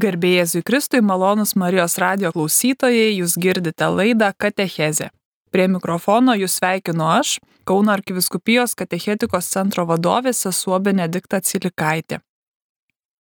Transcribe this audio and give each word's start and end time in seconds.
Garbėjai 0.00 0.40
Jėzui 0.40 0.62
Kristui, 0.64 1.02
malonus 1.04 1.52
Marijos 1.54 1.98
radio 2.00 2.30
klausytojai, 2.32 3.12
jūs 3.18 3.36
girdite 3.36 3.90
laidą 3.92 4.32
Katechezė. 4.32 5.10
Prie 5.52 5.66
mikrofono 5.68 6.32
jūs 6.32 6.56
sveikinu 6.56 7.04
aš, 7.20 7.36
Kauno 7.64 7.92
arkiviskupijos 7.92 8.74
katechetikos 8.74 9.46
centro 9.54 9.84
vadovė 9.86 10.32
sesuo 10.34 10.80
Benedikta 10.82 11.38
Cilikaitė. 11.46 12.18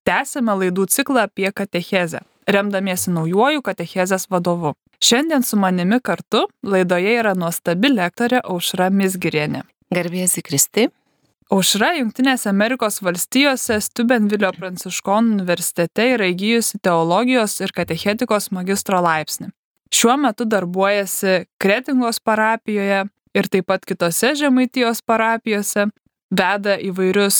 Tęsime 0.07 0.55
laidų 0.61 0.85
ciklą 0.87 1.25
apie 1.27 1.49
katechezę, 1.51 2.21
remdamiesi 2.47 3.11
naujoju 3.11 3.61
katechezės 3.65 4.29
vadovu. 4.31 4.71
Šiandien 5.03 5.43
su 5.43 5.59
manimi 5.59 5.99
kartu 5.99 6.45
laidoje 6.63 7.17
yra 7.19 7.35
nuostabi 7.35 7.91
lektorė 7.91 8.39
Aušra 8.45 8.87
Misgirienė. 8.95 9.65
Garbėsi 9.91 10.43
Kristi. 10.45 10.87
Aušra 11.49 11.95
Junktinėse 11.97 12.45
Amerikos 12.51 12.99
valstijose 13.01 13.79
Stubenvilio 13.81 14.51
pranciškonų 14.53 15.39
universitete 15.39 16.03
yra 16.13 16.27
įgyjusi 16.29 16.77
teologijos 16.85 17.55
ir 17.63 17.71
katechetikos 17.73 18.51
magistro 18.53 18.99
laipsnį. 19.01 19.49
Šiuo 19.89 20.13
metu 20.21 20.45
darbuojasi 20.45 21.47
Kretingos 21.57 22.21
parapijoje 22.21 23.07
ir 23.33 23.49
taip 23.49 23.65
pat 23.71 23.87
kitose 23.89 24.35
Žemaitijos 24.37 25.01
parapijose, 25.01 25.87
veda 26.29 26.75
įvairius 26.85 27.39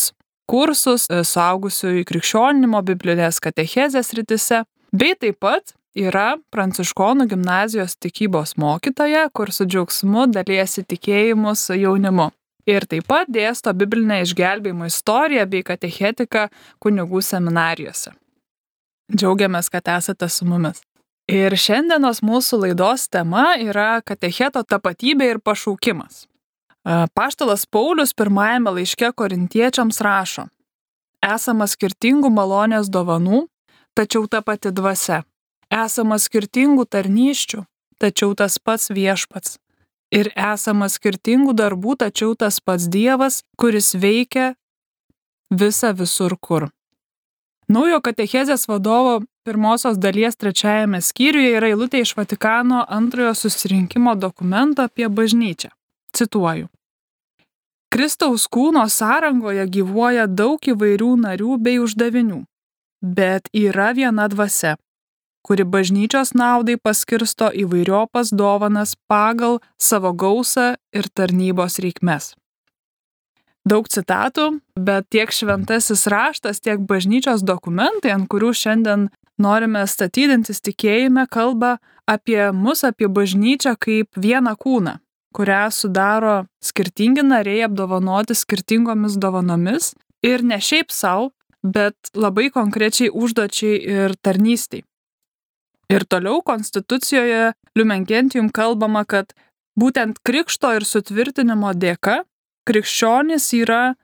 kursus 0.50 1.06
e, 1.14 1.22
suaugusiųjų 1.22 2.08
krikščionimo 2.10 2.82
biblinės 2.90 3.38
katechezės 3.46 4.10
rytise, 4.18 4.64
bei 4.90 5.14
taip 5.22 5.38
pat 5.46 5.76
yra 5.94 6.40
Pranciškonų 6.50 7.30
gimnazijos 7.30 7.94
tikybos 8.02 8.58
mokytoja, 8.58 9.28
kur 9.30 9.54
su 9.54 9.70
džiaugsmu 9.70 10.32
dalyjasi 10.34 10.88
tikėjimu 10.90 11.54
su 11.54 11.78
jaunimu. 11.78 12.32
Ir 12.70 12.86
taip 12.86 13.08
pat 13.10 13.30
dėsto 13.34 13.74
biblinę 13.74 14.20
išgelbėjimo 14.26 14.90
istoriją 14.90 15.48
bei 15.50 15.66
katechetiką 15.66 16.48
kunigų 16.84 17.24
seminarijose. 17.26 18.14
Džiaugiamės, 19.10 19.72
kad 19.74 19.90
esate 19.98 20.30
su 20.30 20.46
mumis. 20.46 20.84
Ir 21.30 21.54
šiandienos 21.58 22.24
mūsų 22.26 22.64
laidos 22.64 23.08
tema 23.10 23.56
yra 23.62 24.02
katecheto 24.06 24.64
tapatybė 24.66 25.32
ir 25.34 25.40
pašaukimas. 25.46 26.28
Paštalas 27.14 27.66
Paulius 27.70 28.16
pirmajame 28.18 28.72
laiške 28.78 29.12
korintiečiams 29.14 30.00
rašo, 30.02 30.48
esama 31.22 31.68
skirtingų 31.70 32.32
malonės 32.34 32.90
dovanų, 32.90 33.44
tačiau 33.94 34.26
ta 34.32 34.42
pati 34.42 34.72
dvasia. 34.74 35.24
Esama 35.70 36.18
skirtingų 36.18 36.88
tarnyščių, 36.90 37.62
tačiau 38.02 38.34
tas 38.34 38.58
pats 38.58 38.90
viešpats. 38.90 39.60
Ir 40.10 40.32
esama 40.34 40.90
skirtingų 40.90 41.54
darbų, 41.54 42.00
tačiau 42.02 42.34
tas 42.36 42.58
pats 42.60 42.88
Dievas, 42.90 43.44
kuris 43.58 43.94
veikia 43.94 44.56
visą 45.54 45.94
visur 45.94 46.34
kur. 46.42 46.70
Naujo 47.70 48.00
katechezės 48.02 48.66
vadovo 48.66 49.20
pirmosios 49.46 50.00
dalies 50.02 50.38
trečiajame 50.42 51.02
skyriuje 51.06 51.54
yra 51.60 51.70
eilutė 51.70 52.02
iš 52.02 52.16
Vatikano 52.18 52.82
antrojo 52.90 53.36
susirinkimo 53.38 54.16
dokumento 54.18 54.88
apie 54.90 55.06
bažnyčią. 55.10 55.70
Cituoju. 56.18 56.68
Kristaus 57.94 58.48
kūno 58.50 58.88
sąrangoje 58.90 59.66
gyvuoja 59.70 60.26
daug 60.26 60.66
įvairių 60.74 61.14
narių 61.22 61.58
bei 61.62 61.78
uždavinių, 61.82 62.44
bet 63.02 63.50
yra 63.54 63.92
viena 63.98 64.28
dvasia, 64.30 64.76
kuri 65.46 65.64
bažnyčios 65.64 66.36
naudai 66.36 66.78
paskirsto 66.78 67.52
įvairiopas 67.54 68.34
dovanas 68.36 68.96
pagal 69.08 69.60
savo 69.78 70.14
gausą 70.14 70.76
ir 70.94 71.10
tarnybos 71.14 71.80
reikmes 71.84 72.34
daug 73.70 73.88
citatų, 73.92 74.60
bet 74.80 75.08
tiek 75.14 75.32
šventasis 75.34 76.08
raštas, 76.10 76.62
tiek 76.64 76.82
bažnyčios 76.90 77.44
dokumentai, 77.46 78.14
ant 78.16 78.30
kurių 78.32 78.54
šiandien 78.56 79.08
norime 79.42 79.86
statydintis 79.88 80.62
tikėjime, 80.66 81.28
kalba 81.32 81.78
apie 82.10 82.50
mus, 82.56 82.84
apie 82.88 83.10
bažnyčią 83.12 83.76
kaip 83.80 84.20
vieną 84.20 84.56
kūną, 84.60 84.98
kurią 85.36 85.64
sudaro 85.76 86.38
skirtingi 86.64 87.26
nariai 87.26 87.68
apdovanoti 87.68 88.38
skirtingomis 88.38 89.20
dovanomis 89.22 89.94
ir 90.26 90.44
ne 90.44 90.60
šiaip 90.60 90.92
savo, 90.92 91.32
bet 91.64 92.14
labai 92.16 92.50
konkrečiai 92.56 93.12
užduočiai 93.12 93.80
ir 93.84 94.16
tarnystiai. 94.24 94.86
Ir 95.90 96.06
toliau 96.06 96.42
konstitucijoje 96.46 97.54
Liumenkentium 97.78 98.50
kalbama, 98.54 99.06
kad 99.06 99.34
būtent 99.80 100.20
krikšto 100.26 100.76
ir 100.78 100.86
sutvirtinimo 100.86 101.74
dėka 101.74 102.24
krikščionys 102.70 103.50
yra 103.58 103.96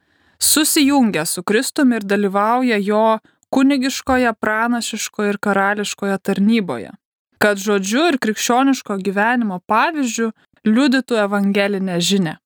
susijungę 0.41 1.25
su 1.25 1.43
Kristumi 1.43 1.99
ir 1.99 2.05
dalyvauja 2.07 2.79
jo 2.81 3.19
kunigiškoje, 3.53 4.33
pranašiškoje 4.33 5.33
ir 5.33 5.37
karališkoje 5.37 6.17
tarnyboje. 6.17 6.91
Kad 7.37 7.61
žodžiu 7.61 8.07
ir 8.09 8.17
krikščioniško 8.23 8.97
gyvenimo 9.05 9.59
pavyzdžių 9.69 10.31
liudytų 10.65 11.21
evangelinę 11.27 11.99
žinę. 12.01 12.39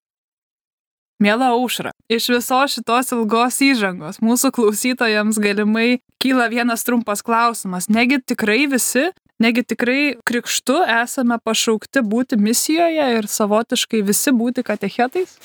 Mėla 1.24 1.50
aušra, 1.56 1.92
iš 2.08 2.30
visos 2.32 2.76
šitos 2.78 3.12
ilgos 3.16 3.58
įžangos 3.64 4.22
mūsų 4.24 4.54
klausytojams 4.56 5.40
galimai 5.44 6.00
kyla 6.24 6.48
vienas 6.52 6.86
trumpas 6.88 7.24
klausimas. 7.24 7.90
Negi 7.92 8.22
tikrai 8.24 8.70
visi, 8.72 9.10
negi 9.40 9.64
tikrai 9.64 10.04
krikštu 10.28 10.82
esame 11.02 11.40
pašaukti 11.44 12.04
būti 12.06 12.40
misijoje 12.40 13.10
ir 13.18 13.28
savotiškai 13.32 14.04
visi 14.06 14.34
būti 14.36 14.64
katechetais? 14.68 15.38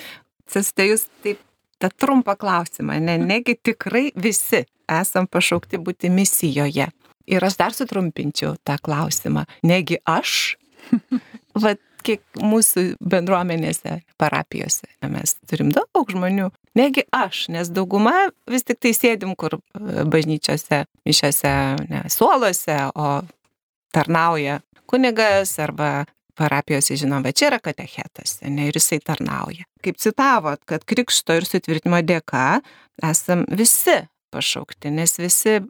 Sestėjus 0.50 1.08
taip 1.24 1.40
tą 1.82 1.90
trumpą 1.96 2.36
klausimą, 2.40 2.98
ne, 3.00 3.18
negi 3.18 3.56
tikrai 3.56 4.10
visi 4.16 4.64
esam 4.90 5.26
pašaukti 5.30 5.80
būti 5.80 6.10
misijoje. 6.12 6.90
Ir 7.24 7.44
aš 7.44 7.56
dar 7.56 7.72
sutrumpinčiau 7.72 8.58
tą 8.68 8.76
klausimą, 8.84 9.46
negi 9.64 9.96
aš, 10.04 10.56
va, 11.62 11.74
kiek 12.04 12.20
mūsų 12.36 12.98
bendruomenėse, 13.00 14.02
parapijose, 14.20 14.90
mes 15.08 15.36
turim 15.48 15.70
daug 15.72 16.10
žmonių, 16.12 16.50
negi 16.76 17.06
aš, 17.14 17.46
nes 17.54 17.70
dauguma 17.72 18.28
vis 18.50 18.66
tik 18.68 18.82
tai 18.84 18.92
sėdim 18.96 19.32
kur 19.40 19.56
e, 19.56 20.04
bažnyčiose, 20.04 20.82
mišiose, 21.08 21.54
ne 21.88 22.02
suolose, 22.12 22.76
o 22.92 23.22
tarnauja 23.94 24.60
kunigas 24.90 25.56
arba 25.62 26.04
parapijose 26.38 26.96
žinom, 26.98 27.22
va 27.22 27.30
čia 27.32 27.48
yra 27.52 27.60
katechetas, 27.62 28.40
ne, 28.42 28.68
ir 28.68 28.78
jisai 28.78 28.98
tarnauja. 29.04 29.66
Kaip 29.84 30.00
citavot, 30.02 30.60
kad 30.68 30.82
krikšto 30.88 31.36
ir 31.38 31.46
sutvirtimo 31.46 32.00
dėka 32.02 32.58
esam 33.06 33.44
visi 33.54 34.00
pašaukti, 34.34 34.90
nes 34.94 35.14
visi 35.20 35.60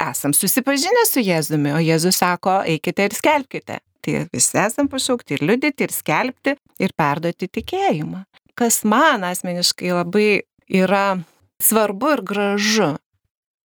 esam 0.00 0.34
susipažinę 0.36 1.06
su 1.08 1.22
Jėzumi, 1.24 1.72
o 1.72 1.80
Jėzus 1.80 2.20
sako, 2.20 2.60
eikite 2.68 3.08
ir 3.08 3.16
skelbkite. 3.16 3.80
Tai 4.04 4.24
visi 4.34 4.58
esam 4.60 4.90
pašaukti 4.92 5.38
ir 5.38 5.46
liudyti, 5.48 5.86
ir 5.86 5.94
skelbti, 5.94 6.58
ir 6.82 6.92
perduoti 6.98 7.48
tikėjimą. 7.48 8.24
Kas 8.58 8.82
man 8.84 9.24
asmeniškai 9.24 9.94
labai 9.94 10.44
yra 10.68 11.22
svarbu 11.62 12.12
ir 12.18 12.22
gražu. 12.26 12.90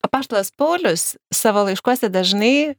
Apaštalas 0.05 0.53
Paulius 0.55 1.17
savo 1.35 1.65
laiškuose 1.67 2.07
dažnai 2.13 2.77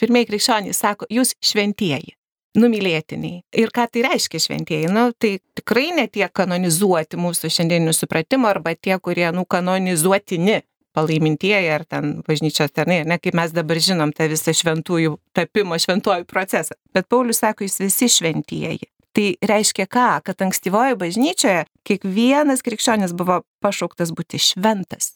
pirmieji 0.00 0.30
krikščionys 0.30 0.84
sako, 0.84 1.08
jūs 1.12 1.34
šventieji 1.44 2.16
numylėtiniai. 2.56 3.42
Ir 3.60 3.72
ką 3.74 3.86
tai 3.92 4.06
reiškia 4.06 4.40
šventieji? 4.40 4.88
Nu, 4.92 5.10
tai 5.12 5.36
tikrai 5.58 5.90
ne 5.96 6.06
tie 6.08 6.26
kanonizuoti 6.32 7.18
mūsų 7.20 7.50
šiandieninių 7.52 7.92
supratimų 7.96 8.48
arba 8.48 8.72
tie, 8.74 8.96
kurie, 9.02 9.28
nu, 9.36 9.44
kanonizuotini 9.44 10.62
palaimintieji 10.96 11.70
ar 11.74 11.84
ten 11.84 12.22
bažnyčios 12.24 12.72
tarnai, 12.72 13.02
ne 13.04 13.18
kaip 13.20 13.36
mes 13.36 13.52
dabar 13.52 13.80
žinom 13.84 14.14
tą 14.16 14.30
visą 14.32 14.54
šventųjų 14.56 15.18
tapimo 15.36 15.76
šventuoju 15.80 16.24
procesą. 16.28 16.78
Bet 16.96 17.10
Paulius 17.12 17.42
sako, 17.44 17.66
jūs 17.68 17.82
visi 17.84 18.08
šventieji. 18.16 18.88
Tai 19.16 19.26
reiškia 19.48 19.86
ką? 19.88 20.08
Kad 20.24 20.42
ankstyvoje 20.44 20.96
bažnyčioje 21.00 21.64
kiekvienas 21.88 22.64
krikščionis 22.64 23.14
buvo 23.16 23.42
pašauktas 23.64 24.12
būti 24.16 24.40
šventas. 24.40 25.14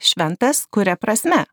Šventas, 0.00 0.66
kuria 0.72 0.96
prasme? 1.00 1.46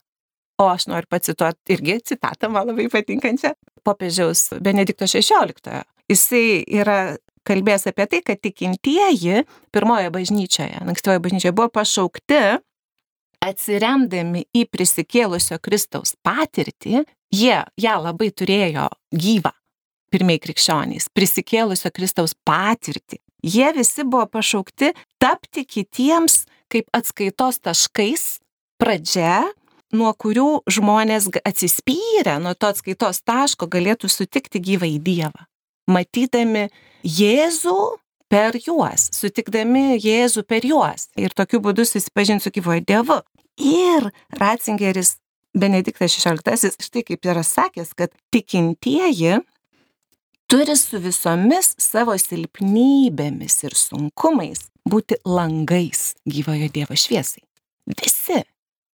O 0.58 0.68
aš 0.72 0.86
noriu 0.88 1.08
pacituoti 1.12 1.74
irgi 1.76 1.98
citatą, 2.12 2.48
man 2.48 2.70
labai 2.70 2.88
patinkančią, 2.92 3.52
popiežiaus 3.84 4.48
Benedikto 4.64 5.04
XVI. 5.04 5.82
Jisai 6.08 6.62
yra 6.78 7.16
kalbėjęs 7.46 7.90
apie 7.90 8.06
tai, 8.10 8.22
kad 8.26 8.40
tikintieji 8.42 9.44
pirmoje 9.74 10.10
bažnyčioje, 10.14 10.80
ankstyvoje 10.82 11.22
bažnyčioje 11.26 11.54
buvo 11.56 11.68
pašaukti 11.76 12.40
atsiremdami 13.46 14.46
į 14.56 14.64
prisikėlusio 14.72 15.60
Kristaus 15.62 16.14
patirtį, 16.26 17.04
jie 17.34 17.58
ją 17.82 17.94
labai 18.00 18.30
turėjo 18.34 18.88
gyvą, 19.14 19.52
pirmieji 20.10 20.42
krikščionys, 20.48 21.10
prisikėlusio 21.14 21.92
Kristaus 21.94 22.34
patirtį. 22.46 23.20
Jie 23.46 23.68
visi 23.76 24.02
buvo 24.08 24.24
pašaukti 24.32 24.90
tapti 25.22 25.66
kitiems 25.68 26.46
kaip 26.72 26.88
atskaitos 26.96 27.60
taškais 27.62 28.24
pradžia 28.80 29.44
nuo 29.94 30.12
kurių 30.14 30.66
žmonės 30.70 31.28
atsispyrę 31.46 32.38
nuo 32.42 32.54
to 32.54 32.70
atskaitos 32.72 33.22
taško 33.26 33.68
galėtų 33.70 34.10
sutikti 34.10 34.62
gyvą 34.62 34.88
į 34.96 34.98
Dievą. 35.06 35.46
Matydami 35.86 36.66
Jėzų 37.06 37.78
per 38.32 38.58
juos, 38.58 39.08
sutikdami 39.14 40.00
Jėzų 40.02 40.42
per 40.48 40.66
juos 40.66 41.08
ir 41.18 41.34
tokiu 41.36 41.60
būdu 41.62 41.86
susipažinti 41.86 42.48
su 42.48 42.54
gyvoju 42.54 42.86
Dievu. 42.86 43.20
Ir 43.56 44.10
Ratzingeris 44.36 45.16
Benediktas 45.56 46.12
XVI 46.18 46.74
štai 46.84 47.04
kaip 47.06 47.24
yra 47.24 47.44
sakęs, 47.46 47.94
kad 47.96 48.10
tikintieji 48.34 49.38
turi 50.50 50.76
su 50.76 51.00
visomis 51.00 51.72
savo 51.80 52.18
silpnybėmis 52.20 53.62
ir 53.64 53.78
sunkumais 53.78 54.66
būti 54.86 55.18
langais 55.24 56.12
gyvojo 56.28 56.68
Dievo 56.74 56.98
šviesai. 56.98 57.42
Visi. 57.86 58.42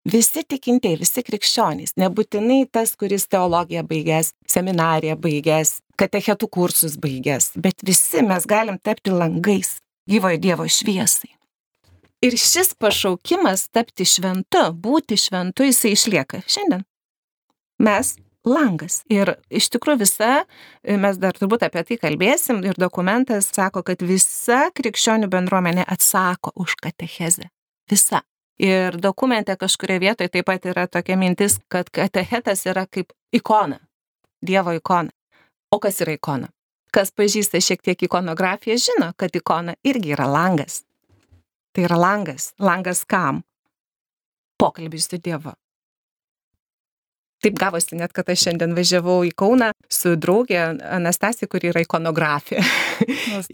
Visi 0.02 0.42
tikintieji, 0.42 0.98
visi 0.98 1.22
krikščionys, 1.22 1.94
nebūtinai 2.00 2.64
tas, 2.74 2.96
kuris 2.98 3.28
teologiją 3.30 3.84
baigęs, 3.86 4.32
seminariją 4.50 5.14
baigęs, 5.22 5.76
katechetų 6.00 6.48
kursus 6.50 6.96
baigęs, 6.98 7.52
bet 7.62 7.84
visi 7.86 8.24
mes 8.26 8.48
galim 8.50 8.80
tapti 8.82 9.14
langais 9.14 9.76
gyvojo 10.10 10.40
Dievo 10.42 10.66
šviesai. 10.66 11.30
Ir 12.22 12.34
šis 12.38 12.74
pašaukimas 12.78 13.68
tapti 13.74 14.06
šventu, 14.06 14.64
būti 14.74 15.18
šventu, 15.18 15.68
jisai 15.70 15.94
išlieka 15.94 16.42
šiandien. 16.50 16.82
Mes 17.82 18.14
langas. 18.46 19.00
Ir 19.10 19.36
iš 19.50 19.70
tikrųjų 19.74 20.02
visa, 20.02 20.32
mes 20.82 21.18
dar 21.22 21.38
turbūt 21.38 21.62
apie 21.66 21.82
tai 21.86 21.98
kalbėsim, 22.02 22.62
ir 22.66 22.78
dokumentas 22.78 23.50
sako, 23.54 23.84
kad 23.86 24.02
visa 24.02 24.64
krikščionių 24.74 25.30
bendruomenė 25.30 25.86
atsako 25.86 26.54
už 26.58 26.74
katechezę. 26.82 27.50
Visa. 27.90 28.22
Ir 28.58 28.98
dokumente 29.02 29.56
kažkurioje 29.56 30.00
vietoje 30.00 30.28
taip 30.28 30.46
pat 30.46 30.66
yra 30.66 30.86
tokia 30.86 31.16
mintis, 31.16 31.58
kad 31.68 31.90
katechetas 31.90 32.66
yra 32.66 32.86
kaip 32.86 33.12
ikona, 33.32 33.78
Dievo 34.46 34.72
ikona. 34.72 35.10
O 35.70 35.78
kas 35.78 36.00
yra 36.00 36.12
ikona? 36.18 36.48
Kas 36.92 37.12
pažįsta 37.16 37.60
šiek 37.60 37.82
tiek 37.82 38.02
ikonografiją, 38.02 38.76
žino, 38.76 39.12
kad 39.16 39.32
ikona 39.36 39.74
irgi 39.84 40.12
yra 40.12 40.26
langas. 40.28 40.82
Tai 41.72 41.86
yra 41.86 41.96
langas. 41.96 42.52
Langas 42.60 43.04
kam? 43.08 43.42
Pokalbis 44.58 45.08
su 45.08 45.16
Dievu 45.16 45.54
taip 47.42 47.58
gavosi 47.58 47.98
net, 47.98 48.12
kad 48.14 48.28
aš 48.32 48.46
šiandien 48.46 48.74
važiavau 48.76 49.20
į 49.26 49.32
Kauną 49.38 49.72
su 49.90 50.14
draugė 50.20 50.60
Anastasija, 50.96 51.50
kuri 51.50 51.72
yra 51.72 51.82
ikonografė. 51.84 52.62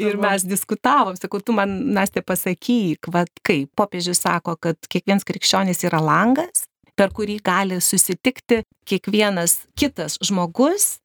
ir 0.07 0.19
mes 0.21 0.45
diskutavom, 0.49 1.17
sakau, 1.19 1.41
tu 1.41 1.57
man, 1.57 1.75
Nastė, 1.97 2.23
pasakyk, 2.27 3.11
vad 3.15 3.31
kaip 3.47 3.73
popiežius 3.79 4.23
sako, 4.25 4.59
kad 4.61 4.91
kiekvienas 4.91 5.27
krikščionis 5.29 5.85
yra 5.89 6.03
langas, 6.05 6.67
per 6.99 7.15
kurį 7.15 7.39
gali 7.45 7.79
susitikti 7.85 8.63
kiekvienas 8.89 9.61
kitas 9.79 10.19
žmogus 10.25 10.99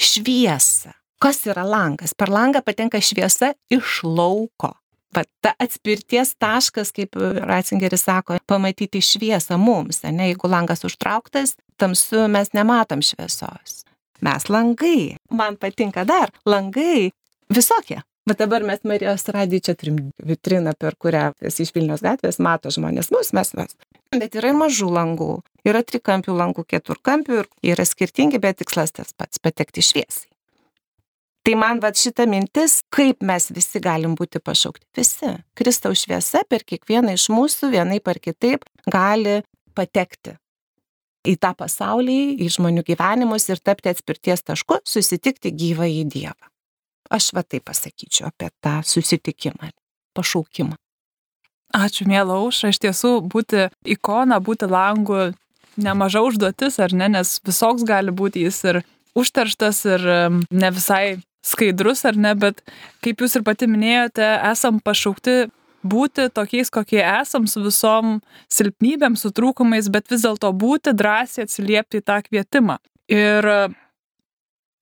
šviesą. 0.00 0.94
Kas 1.20 1.42
yra 1.44 1.66
langas? 1.68 2.14
Per 2.16 2.32
langą 2.32 2.62
patenka 2.64 3.00
šviesa 3.04 3.52
iš 3.68 4.00
lauko. 4.06 4.72
Vat 5.14 5.26
ta 5.42 5.54
atspirties 5.58 6.36
taškas, 6.38 6.92
kaip 6.94 7.16
Ratzingeris 7.18 8.04
sako, 8.06 8.38
pamatyti 8.46 9.02
šviesą 9.02 9.58
mums, 9.58 10.04
ne, 10.06 10.28
jeigu 10.30 10.50
langas 10.50 10.84
užtrauktas, 10.86 11.56
tamsu 11.80 12.28
mes 12.30 12.52
nematom 12.54 13.02
šviesos. 13.02 13.82
Mes 14.22 14.46
langai. 14.52 15.16
Man 15.32 15.56
patinka 15.56 16.04
dar 16.06 16.30
langai 16.46 17.10
visokie. 17.50 18.02
Bet 18.28 18.38
dabar 18.38 18.62
mes 18.62 18.84
Marijos 18.84 19.24
radiją 19.32 19.64
čia 19.66 19.74
turim 19.74 19.96
vitriną, 20.22 20.74
per 20.78 20.94
kurią 21.00 21.30
iš 21.48 21.72
Vilnius 21.74 22.04
gatvės, 22.04 22.38
mato 22.38 22.70
žmonės 22.70 23.08
mus, 23.10 23.32
mes 23.34 23.54
mes. 23.58 23.74
Bet 24.14 24.36
yra 24.38 24.52
ir 24.52 24.58
mažų 24.60 24.90
langų, 24.92 25.30
yra 25.66 25.80
trikampių 25.82 26.36
langų, 26.36 26.66
keturkampių 26.68 27.42
yra 27.72 27.86
skirtingi, 27.88 28.38
bet 28.38 28.60
tikslas 28.60 28.92
tas 28.92 29.16
pats- 29.16 29.40
patekti 29.44 29.82
šviesai. 29.82 30.28
Tai 31.50 31.56
man 31.58 31.80
va 31.82 31.88
šita 31.90 32.28
mintis, 32.30 32.76
kaip 32.94 33.24
mes 33.26 33.48
visi 33.50 33.80
galim 33.82 34.12
būti 34.14 34.38
pašaukti. 34.38 34.84
Visi. 34.94 35.32
Kristaus 35.58 36.04
šviesa 36.04 36.44
per 36.46 36.62
kiekvieną 36.62 37.16
iš 37.16 37.24
mūsų 37.34 37.72
vienaip 37.72 38.06
ar 38.06 38.20
kitaip 38.22 38.68
gali 38.86 39.40
patekti 39.74 40.36
į 41.26 41.32
tą 41.42 41.50
pasaulį, 41.58 42.36
į 42.38 42.46
žmonių 42.54 42.84
gyvenimus 42.86 43.48
ir 43.50 43.58
tapti 43.58 43.90
atspirties 43.90 44.46
tašku, 44.46 44.78
susitikti 44.86 45.50
gyvą 45.50 45.88
į 45.90 46.04
Dievą. 46.12 46.46
Aš 47.10 47.32
va 47.34 47.42
taip 47.42 47.64
pasakyčiau 47.66 48.28
apie 48.28 48.52
tą 48.62 48.76
susitikimą, 48.86 49.72
pašaukimą. 50.14 50.78
Ačiū, 51.74 52.06
mėla 52.06 52.36
Aušra, 52.44 52.70
iš 52.70 52.78
tiesų 52.84 53.10
būti 53.26 53.64
ikona, 53.90 54.38
būti 54.38 54.68
langu 54.70 55.32
nemaža 55.74 56.22
užduotis, 56.28 56.78
ar 56.78 56.94
ne, 56.94 57.10
nes 57.18 57.40
visoks 57.42 57.82
gali 57.90 58.14
būti 58.14 58.46
jis 58.46 58.62
ir 58.70 58.80
užterštas 59.18 59.82
ir 59.90 60.06
ne 60.46 60.70
visai 60.78 61.18
skaidrus 61.44 62.04
ar 62.08 62.18
ne, 62.18 62.34
bet 62.36 62.62
kaip 63.04 63.22
jūs 63.22 63.38
ir 63.38 63.46
pati 63.46 63.68
minėjote, 63.70 64.26
esam 64.50 64.80
pašaukti 64.84 65.50
būti 65.86 66.28
tokiais, 66.34 66.70
kokie 66.72 67.00
esam, 67.00 67.46
su 67.48 67.62
visom 67.64 68.18
silpnybėm, 68.52 69.16
su 69.16 69.32
trūkumais, 69.32 69.88
bet 69.92 70.10
vis 70.12 70.26
dėlto 70.26 70.52
būti 70.52 70.92
drąsiai 70.96 71.46
atsiliepti 71.46 72.00
į 72.00 72.04
tą 72.04 72.20
kvietimą. 72.26 72.76
Ir 73.10 73.48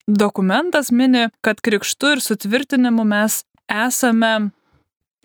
dokumentas 0.08 0.90
mini, 0.90 1.28
kad 1.44 1.62
krikštu 1.62 2.16
ir 2.16 2.24
sutvirtinimu 2.24 3.06
mes 3.06 3.42
esame 3.68 4.50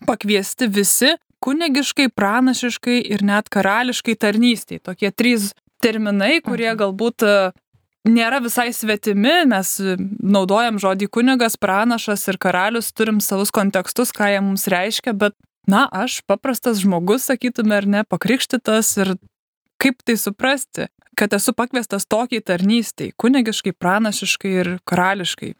pakviesti 0.06 0.68
visi 0.68 1.14
kunigiškai, 1.44 2.08
pranašiškai 2.16 3.00
ir 3.12 3.24
net 3.26 3.50
karališkai 3.52 4.14
tarnystėj. 4.20 4.80
Tokie 4.84 5.10
trys 5.12 5.52
terminai, 5.84 6.38
kurie 6.44 6.70
mhm. 6.70 6.80
galbūt 6.80 7.26
nėra 8.08 8.40
visai 8.44 8.70
svetimi, 8.76 9.44
mes 9.48 9.76
naudojam 10.20 10.78
žodį 10.82 11.08
kunigas, 11.12 11.56
pranašas 11.60 12.26
ir 12.30 12.38
karalius, 12.40 12.92
turim 12.92 13.20
savus 13.24 13.52
kontekstus, 13.54 14.12
ką 14.14 14.30
jie 14.32 14.42
mums 14.44 14.68
reiškia, 14.70 15.16
bet, 15.16 15.36
na, 15.70 15.86
aš 15.88 16.20
paprastas 16.28 16.82
žmogus, 16.84 17.28
sakytume, 17.30 17.76
ar 17.80 17.88
ne, 17.88 18.04
pakrikštytas 18.08 18.92
ir 19.00 19.14
kaip 19.80 20.04
tai 20.06 20.16
suprasti, 20.20 20.88
kad 21.18 21.34
esu 21.36 21.54
pakviestas 21.56 22.06
tokiai 22.10 22.42
tarnystėj, 22.44 23.14
kunigiškai, 23.20 23.74
pranašiškai 23.76 24.54
ir 24.62 24.72
karališkai. 24.88 25.54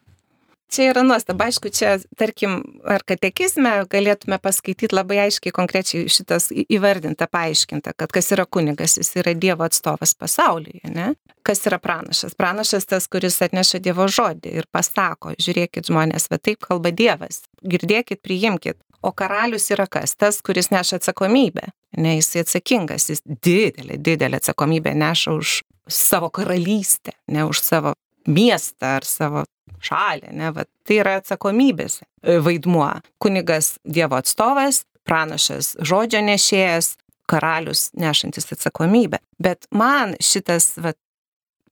Čia 0.71 0.89
yra 0.89 1.03
nuostaba, 1.05 1.45
aišku, 1.45 1.69
čia, 1.69 1.95
tarkim, 2.17 2.57
ar 2.89 3.03
katekizme 3.05 3.71
galėtume 3.89 4.39
paskaityti 4.41 4.95
labai 4.95 5.19
aiškiai, 5.27 5.53
konkrečiai 5.53 6.09
šitas 6.11 6.49
įvardinta, 6.51 7.27
paaiškinta, 7.31 7.93
kad 7.99 8.13
kas 8.15 8.31
yra 8.33 8.47
kunigas, 8.49 8.97
jis 8.97 9.13
yra 9.21 9.35
Dievo 9.37 9.67
atstovas 9.67 10.15
pasaulyje, 10.17 10.89
ne? 10.89 11.13
Kas 11.45 11.61
yra 11.69 11.77
pranašas? 11.81 12.33
Pranašas 12.37 12.89
tas, 12.89 13.05
kuris 13.11 13.37
atneša 13.45 13.79
Dievo 13.85 14.09
žodį 14.09 14.55
ir 14.61 14.67
pasako, 14.73 15.35
žiūrėkit 15.37 15.91
žmonės, 15.91 16.27
va 16.33 16.41
taip 16.41 16.65
kalba 16.65 16.89
Dievas, 16.89 17.43
girdėkit, 17.61 18.23
priimkit. 18.25 18.81
O 19.05 19.11
karalius 19.13 19.69
yra 19.69 19.85
kas? 19.85 20.15
Tas, 20.17 20.41
kuris 20.41 20.71
neša 20.73 20.97
atsakomybę. 20.97 21.69
Ne, 22.01 22.15
jis 22.17 22.31
atsakingas, 22.41 23.11
jis 23.11 23.21
didelė, 23.23 23.99
didelė 24.01 24.41
atsakomybė 24.41 24.95
neša 24.97 25.35
už 25.37 25.59
savo 25.87 26.31
karalystę, 26.33 27.13
ne 27.29 27.45
už 27.45 27.61
savo 27.61 27.93
miestą 28.25 28.97
ar 28.97 29.05
savo 29.05 29.45
šalį, 29.85 30.33
ne, 30.35 30.51
va, 30.55 30.65
tai 30.87 30.99
yra 31.03 31.17
atsakomybės 31.21 32.01
vaidmuo. 32.45 32.89
Kunigas 33.21 33.75
Dievo 33.85 34.17
atstovas, 34.19 34.83
pranašas 35.05 35.75
žodžio 35.85 36.23
nešėjas, 36.25 36.95
karalius 37.29 37.89
nešantis 37.97 38.51
atsakomybę. 38.53 39.19
Bet 39.41 39.67
man 39.73 40.15
šitas, 40.21 40.75
va, 40.81 40.93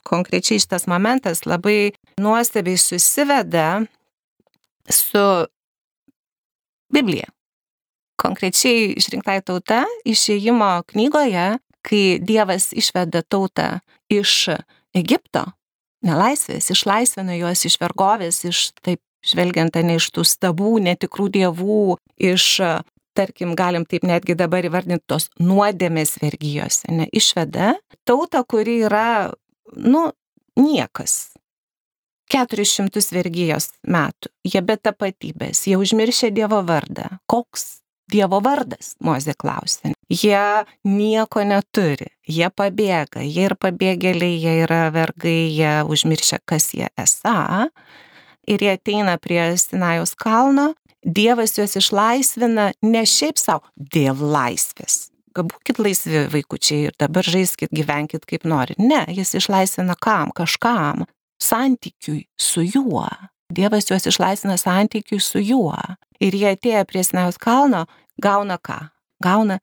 konkrečiai 0.07 0.61
šitas 0.61 0.87
momentas 0.89 1.45
labai 1.45 1.93
nuostabiai 2.21 2.77
susiveda 2.77 3.83
su 4.89 5.25
Biblija. 6.93 7.29
Konkrečiai 8.21 8.93
išrinktai 8.99 9.41
tauta 9.45 9.83
išėjimo 10.05 10.83
knygoje, 10.91 11.57
kai 11.83 12.03
Dievas 12.21 12.69
išveda 12.77 13.23
tautą 13.25 13.81
iš 14.13 14.53
Egipto, 14.95 15.47
nelaisvės, 16.05 16.69
išlaisvina 16.73 17.37
juos 17.39 17.65
iš 17.67 17.79
vergovės, 17.81 18.43
iš 18.49 18.71
taip 18.83 19.01
žvelgiant 19.23 19.75
ne 19.83 19.97
iš 19.99 20.09
tų 20.13 20.25
stabų, 20.27 20.77
netikrų 20.83 21.29
dievų, 21.37 21.83
iš, 22.19 22.47
tarkim, 23.17 23.53
galim 23.55 23.87
taip 23.87 24.05
netgi 24.07 24.35
dabar 24.39 24.65
įvardinti 24.67 25.05
tos 25.07 25.29
nuodėmės 25.39 26.17
vergyjos, 26.21 26.83
ne, 26.91 27.07
išveda 27.11 27.75
tautą, 28.07 28.43
kuri 28.47 28.81
yra, 28.89 29.31
nu, 29.77 30.09
niekas. 30.59 31.33
400 32.33 33.13
vergyjos 33.13 33.67
metų. 33.85 34.31
Jie 34.47 34.61
be 34.65 34.77
tapatybės, 34.79 35.67
jie 35.69 35.77
užmiršė 35.77 36.31
Dievo 36.33 36.63
vardą. 36.65 37.19
Koks 37.29 37.83
Dievo 38.09 38.39
vardas, 38.41 38.95
Mozė 39.03 39.35
klausė. 39.37 39.93
Jie 40.13 40.65
nieko 40.85 41.41
neturi, 41.47 42.11
jie 42.29 42.49
pabėga, 42.53 43.23
jie 43.25 43.47
ir 43.47 43.55
pabėgėliai, 43.57 44.35
jie 44.37 44.55
yra 44.67 44.85
vergai, 44.93 45.49
jie 45.49 45.73
užmiršia, 45.89 46.37
kas 46.45 46.69
jie 46.77 46.91
esą. 46.99 47.69
Ir 48.45 48.61
jie 48.61 48.75
ateina 48.75 49.15
prie 49.17 49.41
Sinajaus 49.57 50.13
kalno, 50.19 50.73
Dievas 51.03 51.57
juos 51.57 51.75
išlaisvina 51.75 52.69
ne 52.81 53.01
šiaip 53.03 53.39
savo, 53.39 53.67
dėl 53.75 54.15
laisvės. 54.15 55.09
Būkit 55.35 55.81
laisvi 55.81 56.27
vaikučiai 56.31 56.87
ir 56.87 56.95
dabar 57.01 57.27
žaiskit, 57.27 57.73
gyvenkit 57.75 58.23
kaip 58.29 58.45
nori. 58.47 58.77
Ne, 58.79 59.01
jis 59.11 59.33
išlaisvina 59.41 59.97
kam, 59.99 60.31
kažkam, 60.35 61.03
santykiui 61.41 62.23
su 62.39 62.63
juo. 62.63 63.09
Dievas 63.53 63.89
juos 63.89 64.07
išlaisvina 64.07 64.55
santykiui 64.61 65.19
su 65.19 65.41
juo. 65.43 65.75
Ir 66.23 66.37
jie 66.37 66.53
atėję 66.53 66.85
prie 66.87 67.03
Sinaus 67.03 67.41
kalno 67.41 67.83
gauna 68.21 68.55
ką? 68.61 68.79
Gauna 69.23 69.59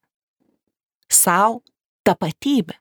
savo 1.12 1.60
tapatybę. 2.06 2.76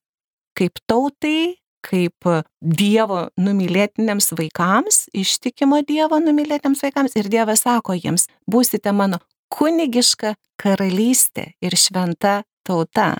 Kaip 0.57 0.79
tautai 0.87 1.59
kaip 1.85 2.27
Dievo 2.59 3.29
numylėtiniams 3.39 4.33
vaikams, 4.35 5.05
ištikimo 5.15 5.81
Dievo 5.87 6.19
numylėtiniams 6.19 6.83
vaikams. 6.83 7.15
Ir 7.19 7.29
Dievas 7.31 7.63
sako 7.65 7.95
jiems, 7.97 8.27
būsite 8.49 8.91
mano 8.95 9.21
kunigiška 9.53 10.35
karalystė 10.59 11.53
ir 11.63 11.77
šventa 11.79 12.41
tauta. 12.67 13.15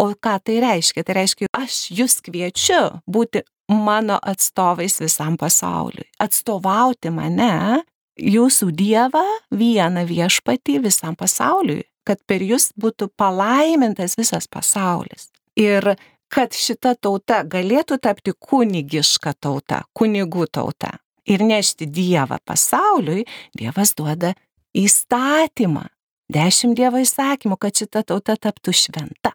O 0.00 0.10
ką 0.16 0.38
tai 0.44 0.60
reiškia? 0.64 1.04
Tai 1.04 1.16
reiškia, 1.20 1.50
aš 1.52 1.90
jūs 1.92 2.20
kviečiu 2.24 3.02
būti 3.06 3.44
mano 3.70 4.16
atstovais 4.18 4.98
visam 5.02 5.36
pasauliui. 5.38 6.08
Atstovauti 6.18 7.12
mane, 7.12 7.84
jūsų 8.16 8.70
Dievą, 8.76 9.24
vieną 9.52 10.06
viešpatį 10.08 10.80
visam 10.88 11.16
pasauliui, 11.20 11.84
kad 12.10 12.18
per 12.26 12.42
jūs 12.42 12.72
būtų 12.74 13.12
palaimintas 13.14 14.16
visas 14.18 14.50
pasaulis. 14.50 15.28
Ir 15.54 15.94
kad 16.30 16.54
šita 16.54 16.96
tauta 16.98 17.44
galėtų 17.46 18.00
tapti 18.02 18.34
kunigiška 18.34 19.36
tauta, 19.38 19.84
kunigų 19.94 20.48
tauta 20.50 20.96
ir 21.30 21.44
nešti 21.46 21.86
Dievą 21.86 22.40
pasauliui, 22.44 23.24
Dievas 23.54 23.94
duoda 23.94 24.34
įstatymą, 24.74 25.86
dešimt 26.32 26.78
Dievo 26.78 27.02
įsakymų, 27.02 27.58
kad 27.60 27.78
šita 27.78 28.02
tauta 28.06 28.36
taptų 28.38 28.74
šventa. 28.74 29.34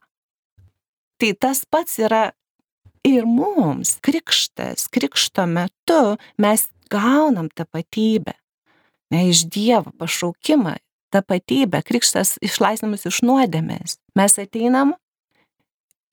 Tai 1.15 1.31
tas 1.39 1.63
pats 1.71 1.99
yra 2.03 2.25
ir 3.07 3.27
mums. 3.27 3.95
Krikštas, 4.03 4.89
krikšto 4.91 5.45
metu 5.47 6.17
mes 6.41 6.67
gaunam 6.91 7.47
tapatybę. 7.47 8.35
Ne 9.13 9.29
iš 9.29 9.45
Dievo 9.51 9.93
pašaukimą, 9.99 10.75
tapatybę. 11.13 11.81
Krikštas 11.85 12.37
išlaisvinamas 12.45 13.05
iš 13.09 13.21
nuodėmės. 13.25 13.97
Mes 14.17 14.37
ateinam 14.41 14.95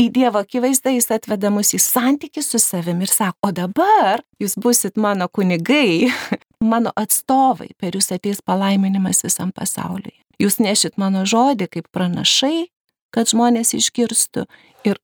į 0.02 0.08
Dievo 0.14 0.42
akivaizdą 0.42 0.92
jis 0.96 1.10
atveda 1.14 1.50
mus 1.54 1.72
į 1.76 1.80
santykių 1.82 2.42
su 2.44 2.60
savimi 2.62 3.06
ir 3.06 3.12
sako, 3.12 3.48
o 3.48 3.52
dabar 3.54 4.22
jūs 4.42 4.56
busit 4.60 4.98
mano 5.00 5.28
kunigai, 5.28 6.10
mano 6.72 6.92
atstovai, 6.98 7.70
per 7.78 7.96
jūs 7.98 8.12
ateis 8.14 8.42
palaiminimas 8.44 9.22
visam 9.26 9.52
pasauliui. 9.54 10.18
Jūs 10.42 10.58
nešit 10.62 10.98
mano 10.98 11.22
žodį 11.28 11.68
kaip 11.70 11.90
pranašai, 11.94 12.66
kad 13.14 13.30
žmonės 13.30 13.74
išgirstų 13.78 14.46
ir 14.88 14.98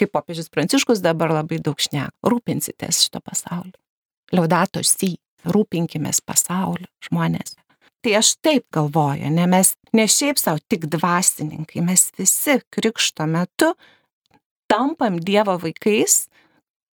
kaip 0.00 0.12
popiežius 0.16 0.48
Pranciškus 0.50 1.02
dabar 1.04 1.32
labai 1.34 1.60
daug 1.62 1.78
šneka, 1.78 2.14
rūpinsitės 2.26 3.04
šito 3.04 3.20
pasaulio. 3.22 3.76
Liaudato 4.32 4.82
si, 4.86 5.18
rūpinkimės 5.44 6.22
pasaulio 6.24 6.88
žmonės. 7.04 7.56
Tai 8.00 8.14
aš 8.16 8.34
taip 8.40 8.64
galvoju, 8.72 9.28
ne 9.30 9.46
mes 9.50 9.74
ne 9.92 10.06
šiaip 10.08 10.38
savo 10.40 10.60
tik 10.72 10.86
dvasininkai, 10.88 11.82
mes 11.84 12.06
visi 12.16 12.60
krikšto 12.72 13.26
metu 13.28 13.74
tampam 14.70 15.18
Dievo 15.20 15.58
vaikais, 15.60 16.28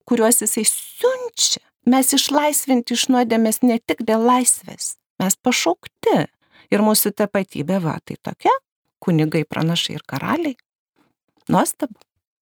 kuriuos 0.08 0.40
jisai 0.42 0.64
siunčia. 0.66 1.62
Mes 1.86 2.10
išlaisvinti 2.16 2.96
iš 2.96 3.06
nuodėmės 3.14 3.60
ne 3.62 3.78
tik 3.78 4.00
dėl 4.06 4.24
laisvės, 4.26 4.96
mes 5.22 5.36
pašaukti. 5.38 6.24
Ir 6.74 6.82
mūsų 6.82 7.12
tapatybė 7.14 7.78
va 7.84 8.00
tai 8.02 8.16
tokia- 8.18 8.50
kunigai, 9.04 9.44
pranašai 9.44 9.94
ir 9.94 10.02
karaliai. 10.02 10.56
Nuostabu. 11.48 11.94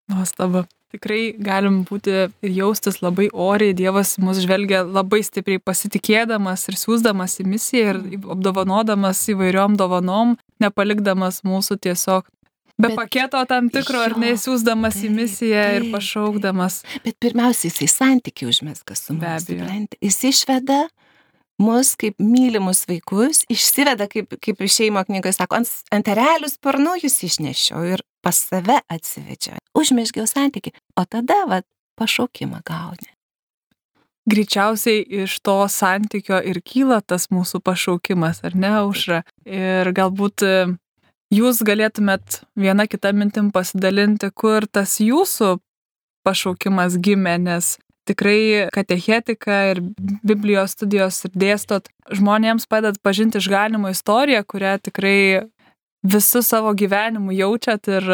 Nuostabu. 0.08 0.64
Tikrai 0.94 1.22
galim 1.42 1.82
būti 1.88 2.12
ir 2.14 2.52
jaustis 2.54 3.00
labai 3.02 3.26
oriai, 3.32 3.74
Dievas 3.74 4.14
mus 4.22 4.38
žvelgia 4.44 4.84
labai 4.86 5.24
stipriai 5.26 5.62
pasitikėdamas 5.62 6.68
ir 6.70 6.78
siūsdamas 6.78 7.40
į 7.42 7.48
misiją 7.50 7.94
ir 7.94 8.00
apdovanodamas 8.36 9.24
įvairiom 9.34 9.74
dovanom, 9.80 10.36
nepalikdamas 10.62 11.42
mūsų 11.46 11.80
tiesiog 11.88 12.30
Be 12.74 12.88
bet, 12.88 12.96
paketo 12.98 13.38
tam 13.46 13.68
tikro, 13.70 14.00
ar 14.02 14.16
neįsiūsdamas 14.18 14.96
į 15.06 15.10
misiją 15.14 15.60
taip, 15.62 15.76
ir 15.76 15.92
pašaukdamas. 15.94 16.80
Bet 17.04 17.14
pirmiausia, 17.22 17.68
jisai 17.70 17.86
santykių 17.92 18.48
užmesgas 18.50 19.04
su 19.04 19.14
mumis. 19.14 19.46
Be 19.46 19.60
abejo. 19.60 19.98
Jis 20.02 20.18
išveda 20.32 20.80
mus 21.62 21.94
kaip 22.00 22.18
mylimus 22.18 22.84
vaikus, 22.90 23.44
išsiveda, 23.52 24.08
kaip, 24.10 24.36
kaip 24.42 24.62
šeimo 24.66 25.04
knygoje 25.06 25.36
sako, 25.36 25.60
ant, 25.62 25.70
ant 25.94 26.10
erelių 26.10 26.50
sparnų 26.50 26.98
jūs 27.04 27.20
išnešiau 27.28 27.84
ir 27.94 28.04
pas 28.24 28.38
save 28.48 28.80
atsivedžiau. 28.90 29.60
Užmešgiau 29.76 30.26
santyki, 30.30 30.74
o 30.98 31.04
tada, 31.06 31.44
va, 31.50 31.60
pašaukimą 31.98 32.62
gauni. 32.66 33.10
Greičiausiai 34.24 35.02
iš 35.24 35.36
to 35.44 35.58
santykio 35.68 36.38
ir 36.40 36.62
kyla 36.64 37.02
tas 37.04 37.28
mūsų 37.28 37.60
pašaukimas, 37.60 38.40
ar 38.46 38.56
ne, 38.56 38.70
aušra? 38.80 39.20
Ir 39.44 39.90
galbūt 39.92 40.46
jūs 41.34 41.60
galėtumėt 41.66 42.40
viena 42.56 42.88
kita 42.88 43.12
mintim 43.12 43.52
pasidalinti, 43.52 44.32
kur 44.32 44.64
tas 44.64 44.96
jūsų 45.04 45.58
pašaukimas 46.24 46.96
gimė, 47.04 47.36
nes 47.36 47.74
tikrai 48.08 48.68
katechetika 48.74 49.58
ir 49.72 49.80
Biblijos 50.24 50.76
studijos 50.76 51.22
ir 51.26 51.34
dėstot 51.34 51.90
žmonėms 52.12 52.68
padedat 52.70 53.00
pažinti 53.02 53.40
išganimo 53.40 53.92
istoriją, 53.92 54.44
kurią 54.48 54.76
tikrai 54.84 55.18
visų 56.04 56.42
savo 56.44 56.74
gyvenimu 56.76 57.32
jaučiat 57.34 57.88
ir 57.88 58.10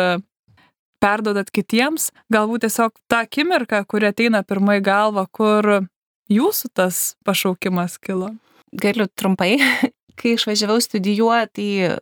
perdodat 1.00 1.50
kitiems. 1.50 2.10
Galbūt 2.32 2.66
tiesiog 2.66 2.94
tą 3.10 3.24
akimirką, 3.24 3.82
kuri 3.88 4.10
ateina 4.10 4.44
pirmai 4.46 4.78
galva, 4.84 5.26
kur 5.26 5.86
jūsų 6.30 6.70
tas 6.76 7.00
pašaukimas 7.26 7.98
kilo. 7.98 8.34
Galiu 8.70 9.08
trumpai. 9.08 9.56
Kai 10.20 10.36
išvažiavau 10.36 10.78
studijuoti 10.84 11.96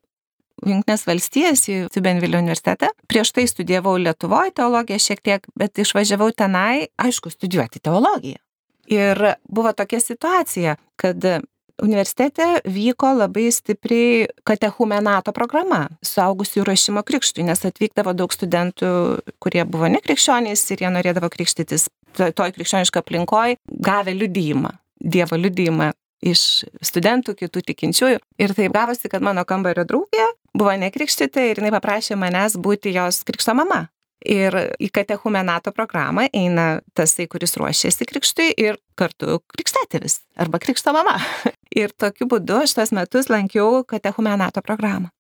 į 0.65 0.73
Junktinės 0.73 1.07
valstijas 1.09 1.65
į 1.71 1.79
Tubenvilio 1.95 2.41
universitetą. 2.43 2.91
Prieš 3.11 3.33
tai 3.37 3.47
studijavau 3.50 3.97
Lietuvoje 4.00 4.55
teologiją 4.59 4.99
šiek 5.03 5.23
tiek, 5.25 5.47
bet 5.59 5.79
išvažiavau 5.79 6.31
tenai, 6.37 6.88
aišku, 7.00 7.33
studijuoti 7.35 7.83
teologiją. 7.85 8.41
Ir 8.88 9.21
buvo 9.45 9.73
tokia 9.77 10.00
situacija, 10.00 10.79
kad 10.97 11.25
universitete 11.83 12.47
vyko 12.65 13.12
labai 13.19 13.50
stipriai 13.55 14.27
katechumenato 14.49 15.33
programa, 15.37 15.85
suaugusių 16.03 16.65
rašymo 16.67 17.05
krikštui, 17.07 17.45
nes 17.47 17.62
atvykdavo 17.69 18.15
daug 18.19 18.35
studentų, 18.35 18.91
kurie 19.43 19.65
buvo 19.69 19.91
nekrikščionys 19.93 20.65
ir 20.73 20.85
jie 20.85 20.93
norėdavo 20.95 21.31
krikštytis 21.33 21.88
toj 22.17 22.55
krikščioniškai 22.57 23.03
aplinkoje, 23.05 23.59
gavę 23.69 24.17
liudyjimą, 24.17 24.75
Dievo 24.99 25.37
liudyjimą 25.38 25.93
iš 26.25 26.64
studentų, 26.84 27.37
kitų 27.38 27.62
tikinčiųjų. 27.70 28.18
Ir 28.42 28.54
taip 28.56 28.75
gavosi, 28.75 29.10
kad 29.10 29.25
mano 29.25 29.44
kambario 29.48 29.84
draugė 29.88 30.26
buvo 30.58 30.75
nekrikštyti 30.80 31.50
ir 31.52 31.60
jinai 31.60 31.72
paprašė 31.75 32.18
manęs 32.18 32.58
būti 32.60 32.94
jos 32.96 33.22
krikšto 33.28 33.54
mama. 33.58 33.87
Ir 34.18 34.54
į 34.82 34.88
katechumenato 34.90 35.70
programą 35.70 36.25
eina 36.34 36.80
tasai, 36.98 37.28
kuris 37.30 37.54
ruošiasi 37.60 38.06
krikštui 38.10 38.48
ir 38.58 38.80
kartu 38.98 39.38
krikstatėvis 39.54 40.18
arba 40.34 40.58
krikšto 40.58 40.94
mama. 40.96 41.20
Ir 41.78 41.92
tokiu 41.94 42.26
būdu 42.26 42.64
aš 42.64 42.75
tos 42.75 42.90
metus 42.96 43.28
lankiau 43.30 43.84
katechumenato 43.87 44.64
programą. 44.64 45.12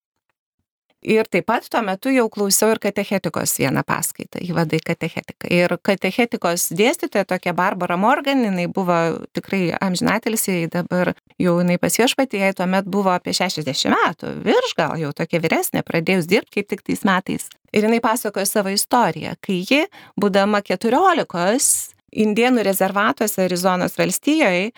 Ir 1.06 1.28
taip 1.30 1.46
pat 1.46 1.66
tuo 1.70 1.78
metu 1.86 2.10
jau 2.10 2.24
klausiau 2.26 2.72
ir 2.74 2.80
katechetikos 2.82 3.52
vieną 3.60 3.84
paskaitą, 3.86 4.40
įvadai 4.42 4.80
katechetiką. 4.82 5.46
Ir 5.54 5.76
katechetikos 5.86 6.72
dėstytoja 6.74 7.22
tokia 7.30 7.54
Barbara 7.54 7.94
Morgan, 7.96 8.42
jinai 8.42 8.66
buvo 8.66 8.96
tikrai 9.36 9.76
amžinatelis, 9.78 10.48
dabar 10.72 11.12
jau 11.38 11.54
jinai 11.60 11.78
pasiešpatė, 11.78 12.42
jai 12.42 12.50
tuomet 12.58 12.90
buvo 12.90 13.14
apie 13.14 13.30
60 13.36 13.94
metų, 13.94 14.34
virš 14.42 14.74
gal 14.78 14.98
jau 14.98 15.12
tokia 15.14 15.38
vyresnė, 15.44 15.84
pradėjus 15.86 16.26
dirbti 16.26 16.58
kaip 16.58 16.72
tik 16.74 16.82
tais 16.90 17.06
metais. 17.06 17.46
Ir 17.70 17.86
jinai 17.86 18.02
pasakojo 18.02 18.48
savo 18.48 18.74
istoriją, 18.74 19.36
kai 19.44 19.62
ji, 19.62 19.84
būdama 20.18 20.64
14, 20.66 21.94
Indienų 22.08 22.62
rezervatuose 22.64 23.42
Arizonos 23.44 23.98
valstijoje, 24.00 24.70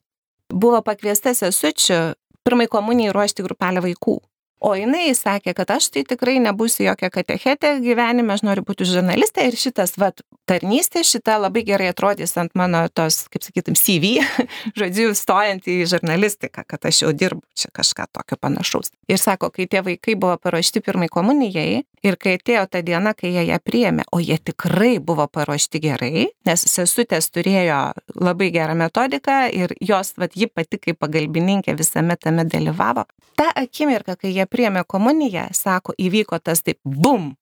buvo 0.50 0.80
pakviesta 0.82 1.30
sesučių 1.30 2.00
pirmai 2.44 2.66
komunijai 2.66 3.14
ruošti 3.14 3.44
grupelę 3.46 3.84
vaikų. 3.84 4.16
O 4.60 4.74
jinai 4.76 5.14
sakė, 5.16 5.54
kad 5.56 5.70
aš 5.72 5.86
tai 5.94 6.02
tikrai 6.04 6.36
nebūsiu 6.44 6.84
jokia 6.84 7.08
katechetė 7.12 7.78
gyvenime, 7.80 8.34
aš 8.34 8.42
noriu 8.44 8.64
būti 8.68 8.84
žurnalistė 8.84 9.46
ir 9.48 9.56
šitas, 9.56 9.94
vad, 10.00 10.20
tarnystė 10.50 11.00
šita 11.06 11.38
labai 11.40 11.62
gerai 11.64 11.88
atrodys 11.94 12.36
ant 12.40 12.52
mano 12.58 12.82
tos, 12.92 13.22
kaip 13.32 13.46
sakytum, 13.46 13.78
CV, 13.78 14.18
žodžiu, 14.80 15.14
stojant 15.16 15.64
į 15.64 15.78
žurnalistiką, 15.88 16.66
kad 16.68 16.84
aš 16.90 17.04
jau 17.06 17.12
dirbu 17.16 17.40
čia 17.56 17.70
kažką 17.72 18.10
tokio 18.12 18.36
panašaus. 18.40 18.92
Ir 19.08 19.22
sako, 19.22 19.48
kai 19.54 19.64
tie 19.70 19.80
vaikai 19.86 20.18
buvo 20.20 20.36
paruošti 20.42 20.84
pirmai 20.84 21.08
komunijai 21.08 21.80
ir 22.04 22.20
kai 22.20 22.36
atėjo 22.36 22.66
ta 22.68 22.84
diena, 22.84 23.14
kai 23.16 23.32
jie 23.32 23.46
ją 23.48 23.60
priėmė, 23.64 24.04
o 24.12 24.20
jie 24.20 24.36
tikrai 24.50 24.98
buvo 25.00 25.24
paruošti 25.24 25.80
gerai, 25.86 26.26
nes 26.48 26.66
sesutės 26.68 27.32
turėjo 27.32 27.80
labai 28.20 28.50
gerą 28.52 28.76
metodiką 28.76 29.40
ir 29.56 29.72
jos, 29.80 30.12
vad, 30.20 30.36
ji 30.36 30.52
pati 30.52 30.80
kaip 30.84 31.00
pagalbininkė 31.00 31.78
visame 31.80 32.20
tame 32.20 32.44
dalyvavo. 32.44 33.06
Ta 33.40 33.48
akimirka, 33.56 34.18
kai 34.20 34.34
jie 34.34 34.44
priėmė 34.52 34.84
komuniją, 34.88 35.48
sako, 35.56 35.94
įvyko 35.98 36.40
tas 36.42 36.64
taip, 36.66 36.78
bum. 36.84 37.34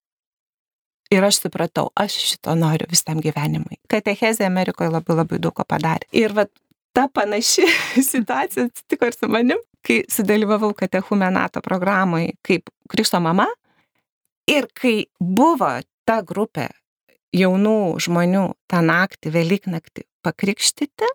Ir 1.08 1.24
aš 1.24 1.40
supratau, 1.46 1.88
aš 1.96 2.18
šito 2.20 2.52
noriu 2.58 2.88
visam 2.90 3.22
gyvenimui. 3.24 3.78
Katechezė 3.88 4.44
Amerikoje 4.44 4.92
labai 4.92 5.16
labai 5.16 5.38
daug 5.40 5.54
ko 5.56 5.64
padarė. 5.64 6.04
Ir 6.12 6.34
va, 6.36 6.44
ta 6.92 7.06
panaši 7.08 7.64
situacija 8.12 8.68
atsitiko 8.68 9.08
ir 9.08 9.16
su 9.16 9.30
manim, 9.32 9.62
kai 9.86 10.02
sudalyvavau 10.12 10.74
katechumenato 10.76 11.64
programai 11.64 12.34
kaip 12.44 12.68
Krikšto 12.92 13.22
mama. 13.24 13.48
Ir 14.48 14.68
kai 14.76 15.08
buvo 15.20 15.70
ta 16.08 16.20
grupė 16.24 16.68
jaunų 17.36 17.98
žmonių 18.00 18.44
tą 18.70 18.80
naktį, 18.84 19.32
Velyknaktį 19.34 20.04
pakrikštyti, 20.24 21.08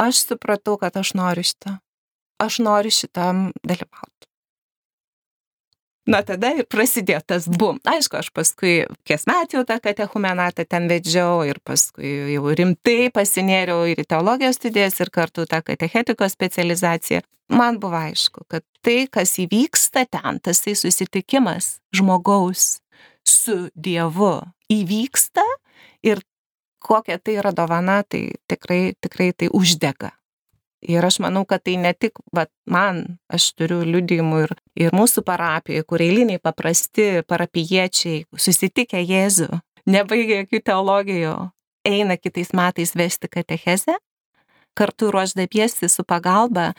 aš 0.00 0.24
supratau, 0.30 0.78
kad 0.80 0.96
aš 0.96 1.14
noriu 1.18 1.44
šitą. 1.46 1.78
Aš 2.42 2.58
noriu 2.64 2.90
šitam 2.90 3.50
dalyvauti. 3.62 4.11
Na 6.10 6.18
tada 6.26 6.50
ir 6.58 6.66
prasidėjo 6.66 7.20
tas 7.30 7.44
bum. 7.46 7.76
Aišku, 7.86 8.18
aš 8.18 8.32
paskui 8.34 8.72
kiesmet 9.06 9.54
jau 9.54 9.62
tą 9.66 9.76
katechumenatą 9.82 10.64
ten 10.66 10.88
vedžiau 10.90 11.44
ir 11.46 11.60
paskui 11.62 12.34
jau 12.34 12.54
rimtai 12.58 13.12
pasinėriau 13.14 13.84
ir 13.86 14.02
į 14.02 14.08
teologijos 14.10 14.58
studijas 14.58 14.98
ir 14.98 15.12
kartu 15.14 15.46
tą 15.46 15.60
katechetikos 15.62 16.34
specializaciją. 16.34 17.22
Man 17.54 17.78
buvo 17.78 18.00
aišku, 18.00 18.46
kad 18.50 18.64
tai, 18.82 19.06
kas 19.12 19.36
įvyksta 19.44 20.06
ten, 20.10 20.40
tas 20.42 20.62
tai 20.64 20.74
susitikimas 20.78 21.76
žmogaus 21.94 22.80
su 23.22 23.68
Dievu 23.76 24.40
įvyksta 24.72 25.44
ir 26.02 26.24
kokia 26.82 27.20
tai 27.22 27.38
yra 27.38 27.52
dovana, 27.54 28.00
tai 28.02 28.32
tikrai, 28.50 28.96
tikrai 28.98 29.30
tai 29.38 29.52
uždega. 29.54 30.10
Ir 30.82 31.04
aš 31.06 31.20
manau, 31.22 31.44
kad 31.46 31.62
tai 31.62 31.76
ne 31.78 31.92
tik 31.94 32.18
va, 32.34 32.48
man, 32.66 33.04
aš 33.30 33.52
turiu 33.54 33.84
liudijimų 33.86 34.38
ir, 34.42 34.54
ir 34.74 34.94
mūsų 34.96 35.22
parapijoje, 35.22 35.84
kur 35.86 36.02
eiliniai 36.02 36.42
paprasti 36.42 37.22
parapiečiai 37.30 38.24
susitikę 38.34 38.98
Jėzų, 38.98 39.60
nebaigė 39.86 40.40
jokių 40.40 40.62
teologijų, 40.66 41.36
eina 41.86 42.16
kitais 42.18 42.50
metais 42.56 42.96
vesti 42.98 43.30
katechezę, 43.30 43.94
kartu 44.74 45.12
ruoždapiesi 45.14 45.86
su 45.88 46.02
pagalba, 46.02 46.72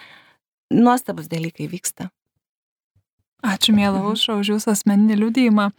nuostabus 0.74 1.32
dalykai 1.32 1.70
vyksta. 1.72 2.10
Ačiū, 3.44 3.76
mėla 3.76 4.00
mhm. 4.00 4.12
Užra, 4.16 4.38
už 4.40 4.54
jūsų 4.56 4.72
asmeninį 4.76 5.20
liudijimą, 5.20 5.72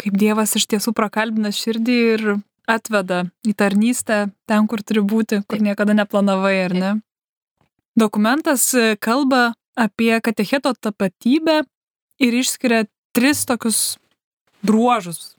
kaip 0.00 0.18
Dievas 0.18 0.54
iš 0.58 0.66
tiesų 0.70 0.94
prakalbina 0.94 1.54
širdį 1.54 1.96
ir 2.14 2.28
atveda 2.70 3.24
į 3.46 3.54
tarnystę 3.58 4.24
ten, 4.48 4.68
kur 4.70 4.82
turi 4.82 5.02
būti, 5.04 5.42
kur 5.46 5.62
niekada 5.62 5.94
neplanavai, 5.94 6.56
ar 6.66 6.74
ne? 6.74 6.92
Dokumentas 7.96 8.74
e, 8.74 8.96
kalba 8.96 9.54
apie 9.76 10.20
katecheto 10.20 10.74
tapatybę 10.74 11.62
ir 12.18 12.34
išskiria 12.34 12.84
tris 13.14 13.44
tokius 13.46 13.98
bruožus. 14.62 15.34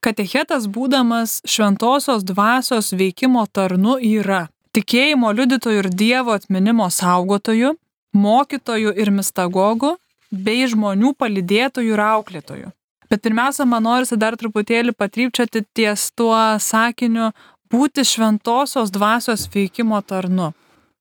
Katechetas 0.00 0.68
būdamas 0.70 1.40
šventosios 1.44 2.24
dvasios 2.24 2.92
veikimo 2.96 3.44
tarnu 3.52 3.98
yra 4.00 4.46
tikėjimo 4.76 5.32
liudytojų 5.36 5.82
ir 5.82 5.90
Dievo 5.92 6.36
atminimo 6.36 6.88
saugotojų, 6.92 7.74
mokytojų 8.16 8.92
ir 8.96 9.12
mistagogų, 9.12 9.96
bei 10.30 10.66
žmonių 10.68 11.12
palidėtojų 11.20 11.94
ir 11.96 12.02
auklėtojų. 12.06 12.72
Bet 13.10 13.22
pirmiausia, 13.22 13.64
man 13.68 13.84
norisi 13.86 14.16
dar 14.18 14.36
truputėlį 14.36 14.96
patrypčiati 14.98 15.62
ties 15.76 16.10
tuo 16.16 16.36
sakiniu 16.60 17.30
būti 17.70 18.04
šventosios 18.04 18.90
dvasios 18.94 19.46
veikimo 19.52 20.00
tarnu. 20.02 20.52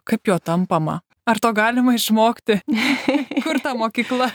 Kaip 0.05 0.27
jo 0.29 0.37
tampama? 0.39 0.99
Ar 1.25 1.39
to 1.41 1.49
galima 1.57 1.95
išmokti? 1.97 2.59
Kur 3.43 3.59
ta 3.63 3.73
mokykla? 3.77 4.29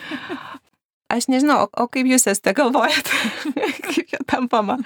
Aš 1.11 1.29
nežinau, 1.31 1.69
o, 1.71 1.87
kaip 1.91 2.07
jūs 2.11 2.27
esate 2.31 2.55
galvojat, 2.59 3.11
kaip 3.87 4.13
jo 4.15 4.21
tampama? 4.31 4.79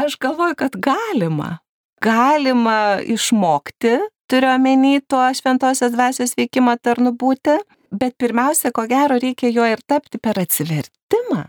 Aš 0.00 0.16
galvoju, 0.20 0.56
kad 0.60 0.76
galima. 0.80 1.58
Galima 2.04 3.00
išmokti, 3.00 3.94
turiu 4.28 4.50
omeny 4.52 4.98
tuo 5.08 5.24
šventosios 5.36 5.94
dvasios 5.94 6.34
veikimo 6.36 6.74
tarnu 6.76 7.14
būti, 7.16 7.56
bet 7.94 8.16
pirmiausia, 8.20 8.72
ko 8.74 8.84
gero, 8.90 9.20
reikia 9.20 9.52
jo 9.52 9.64
ir 9.68 9.80
tapti 9.86 10.20
per 10.20 10.40
atsivertimą. 10.42 11.44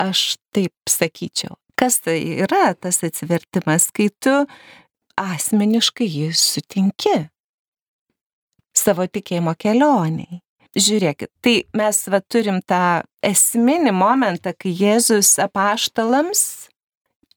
Aš 0.00 0.36
taip 0.54 0.72
sakyčiau. 0.90 1.56
Kas 1.76 2.00
tai 2.04 2.20
yra 2.44 2.72
tas 2.78 3.02
atsivertimas, 3.04 3.90
kai 3.94 4.08
tu 4.22 4.32
asmeniškai 5.20 6.06
jį 6.08 6.32
sutinki? 6.38 7.16
Savo 8.84 9.06
tikėjimo 9.08 9.54
kelioniai. 9.58 10.40
Žiūrėkit, 10.74 11.30
tai 11.38 11.54
mes 11.78 12.00
va 12.10 12.18
turim 12.26 12.58
tą 12.66 13.04
esminį 13.22 13.92
momentą, 13.94 14.50
kai 14.58 14.72
Jėzus 14.74 15.36
apaštalams 15.42 16.40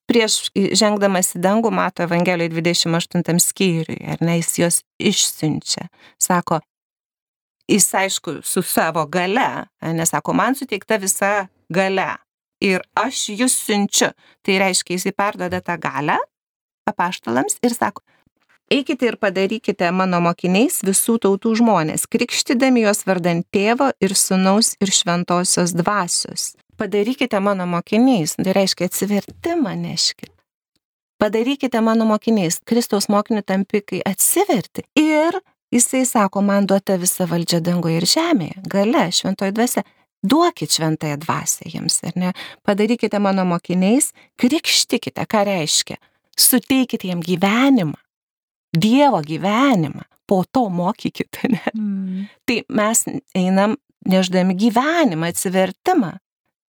prieš 0.10 0.48
žengdamas 0.80 1.36
į 1.38 1.44
dangų 1.44 1.70
mato 1.76 2.06
Evangelijoje 2.08 2.56
28 2.56 3.44
skyriui, 3.44 4.00
ar 4.10 4.24
ne, 4.26 4.40
jis 4.40 4.54
juos 4.62 4.80
išsiunčia. 4.98 5.86
Sako, 6.24 6.62
jis 7.70 7.90
aišku 8.02 8.40
su 8.48 8.64
savo 8.66 9.06
gale, 9.12 9.68
nesako, 9.84 10.34
man 10.34 10.58
suteikta 10.58 10.98
visa 11.04 11.50
gale 11.70 12.10
ir 12.64 12.82
aš 12.98 13.28
jūs 13.36 13.60
siunčiu. 13.68 14.12
Tai 14.42 14.60
reiškia, 14.64 14.98
jis 14.98 15.14
perdoda 15.18 15.62
tą 15.62 15.78
galę 15.82 16.18
apaštalams 16.88 17.60
ir 17.68 17.76
sako, 17.76 18.02
Eikite 18.72 19.08
ir 19.08 19.16
padarykite 19.16 19.88
mano 19.96 20.20
mokiniais 20.20 20.82
visų 20.84 21.14
tautų 21.24 21.54
žmonės, 21.62 22.04
krikštydami 22.12 22.82
juos 22.84 23.06
vardant 23.08 23.46
tėvo 23.56 23.94
ir 24.04 24.12
sunaus 24.12 24.74
ir 24.84 24.92
šventosios 24.92 25.72
dvasios. 25.72 26.50
Padarykite 26.76 27.40
mano 27.40 27.64
mokiniais, 27.64 28.34
tai 28.36 28.52
reiškia 28.58 28.90
atsivertimą 28.90 29.72
neškit. 29.80 30.34
Padarykite 31.18 31.80
mano 31.82 32.06
mokiniais, 32.10 32.60
Kristaus 32.68 33.08
mokinių 33.08 33.46
tampi, 33.48 33.80
kai 33.88 34.02
atsiverti. 34.06 34.84
Ir 35.00 35.40
jisai 35.72 36.04
sako, 36.06 36.44
man 36.44 36.68
duota 36.68 36.98
visa 37.00 37.26
valdžia 37.26 37.62
dangoje 37.64 38.02
ir 38.02 38.08
žemėje, 38.12 38.66
gale, 38.68 39.06
šventoji 39.16 39.56
dvasia. 39.56 39.86
Duokit 40.28 40.74
šventąją 40.76 41.16
dvasę 41.24 41.70
jiems, 41.72 42.02
ar 42.04 42.20
ne? 42.20 42.34
Padarykite 42.68 43.22
mano 43.24 43.46
mokiniais, 43.48 44.12
krikštikite, 44.36 45.24
ką 45.24 45.46
reiškia. 45.48 45.96
Suteikite 46.36 47.08
jiems 47.08 47.24
gyvenimą 47.24 47.96
Dievo 48.78 49.22
gyvenimą, 49.26 50.06
po 50.28 50.44
to 50.52 50.68
mokykite. 50.70 51.50
Ne? 51.50 51.64
Mm. 51.74 52.28
Tai 52.46 52.58
mes 52.70 53.04
einam 53.36 53.76
neždami 54.06 54.56
gyvenimą, 54.56 55.32
atsivertimą 55.32 56.18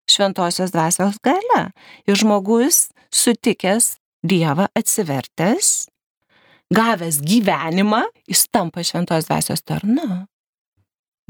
šventosios 0.09 0.73
dvasios 0.73 1.21
gale. 1.23 1.71
Ir 2.09 2.17
žmogus 2.17 2.89
sutikęs 3.13 3.97
Dievą 4.23 4.67
atsivertęs, 4.75 5.87
gavęs 6.75 7.21
gyvenimą, 7.23 8.03
jis 8.27 8.49
tampa 8.51 8.83
šventos 8.83 9.29
dvasios 9.29 9.63
tarnu. 9.63 10.25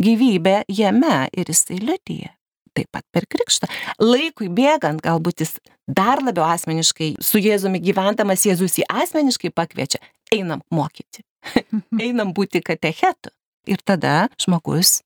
Gyvybė 0.00 0.62
jame 0.72 1.26
ir 1.36 1.50
jisai 1.52 1.82
liudyja. 1.82 2.32
Taip 2.72 2.88
pat 2.94 3.04
per 3.12 3.26
krikštą. 3.28 3.68
Laikui 4.00 4.48
bėgant, 4.48 5.02
galbūt 5.04 5.42
jis 5.44 5.52
dar 5.84 6.22
labiau 6.24 6.46
asmeniškai 6.48 7.16
su 7.20 7.42
Jėzumi 7.44 7.80
gyventamas, 7.84 8.46
Jėzus 8.48 8.78
jį 8.80 8.86
asmeniškai 8.88 9.52
pakviečia 9.52 10.00
einam 10.34 10.62
mokyti, 10.74 11.24
einam 12.00 12.34
būti 12.36 12.62
katechetu. 12.64 13.32
Ir 13.68 13.82
tada 13.84 14.30
žmogus, 14.40 15.02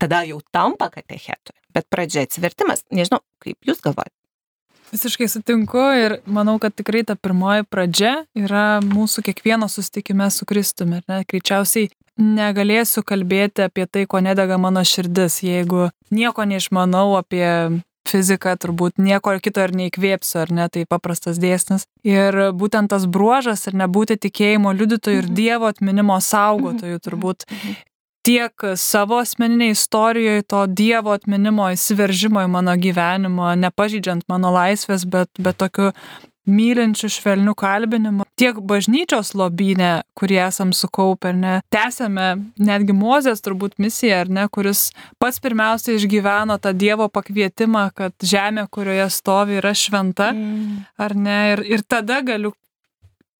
tada 0.00 0.20
jau 0.28 0.42
tampa 0.52 0.90
katechetu. 0.92 1.54
Bet 1.72 1.88
pradžia 1.92 2.26
atsivertimas, 2.26 2.84
nežinau, 2.92 3.22
kaip 3.40 3.56
jūs 3.64 3.80
galvojate. 3.84 4.12
Visiškai 4.92 5.26
sutinku 5.28 5.80
ir 5.98 6.20
manau, 6.30 6.60
kad 6.62 6.74
tikrai 6.76 7.02
ta 7.08 7.16
pirmoji 7.18 7.66
pradžia 7.66 8.12
yra 8.38 8.78
mūsų 8.84 9.24
kiekvieno 9.26 9.66
susitikime 9.68 10.28
su 10.30 10.46
Kristumi. 10.46 11.00
Greičiausiai 11.08 11.90
negalėsiu 12.20 13.02
kalbėti 13.06 13.64
apie 13.66 13.88
tai, 13.90 14.06
ko 14.06 14.22
nedega 14.22 14.60
mano 14.62 14.84
širdis, 14.86 15.40
jeigu 15.44 15.90
nieko 16.14 16.46
neišmanau 16.46 17.16
apie 17.18 17.48
fiziką 18.06 18.54
turbūt 18.62 19.00
nieko 19.02 19.34
kito 19.42 19.64
ir 19.64 19.74
neįkvėpsiu, 19.76 20.38
ar 20.44 20.52
ne, 20.54 20.68
tai 20.72 20.84
paprastas 20.88 21.40
dėsnis. 21.42 21.86
Ir 22.06 22.38
būtent 22.56 22.92
tas 22.92 23.06
bruožas 23.10 23.66
ir 23.66 23.76
nebūti 23.78 24.18
tikėjimo 24.26 24.72
liudytojų 24.76 25.20
ir 25.22 25.28
mhm. 25.28 25.36
Dievo 25.40 25.70
atminimo 25.72 26.20
saugotojų 26.22 26.96
mhm. 26.98 27.04
turbūt 27.08 27.46
mhm. 27.50 27.76
tiek 28.26 28.68
savo 28.80 29.20
asmeninėje 29.22 29.76
istorijoje 29.78 30.46
to 30.52 30.62
Dievo 30.70 31.16
atminimo 31.16 31.68
įsiveržimo 31.74 32.46
į 32.46 32.52
mano 32.54 32.76
gyvenimą, 32.78 33.52
nepažydžiant 33.66 34.26
mano 34.32 34.54
laisvės, 34.54 35.06
bet, 35.10 35.30
bet 35.38 35.60
tokiu 35.62 35.92
mylinčių 36.46 37.10
švelnių 37.10 37.54
kalbinimų. 37.58 38.26
Tiek 38.38 38.58
bažnyčios 38.68 39.32
lobinė, 39.38 40.04
kurį 40.18 40.38
esam 40.46 40.72
sukaupę, 40.76 41.32
ne, 41.36 41.54
tęsėme 41.72 42.28
netgi 42.60 42.96
Mozės 42.96 43.42
turbūt 43.44 43.78
misiją, 43.82 44.22
ar 44.24 44.32
ne, 44.32 44.46
kuris 44.52 44.90
pats 45.22 45.40
pirmiausia 45.42 45.96
išgyveno 45.96 46.58
tą 46.62 46.74
Dievo 46.76 47.08
pakvietimą, 47.12 47.88
kad 47.96 48.14
žemė, 48.22 48.66
kurioje 48.70 49.08
stovi, 49.14 49.58
yra 49.62 49.72
šventa, 49.76 50.32
mm. 50.36 50.84
ar 51.00 51.16
ne, 51.16 51.38
ir, 51.54 51.64
ir 51.78 51.86
tada 51.88 52.20
galiu 52.26 52.52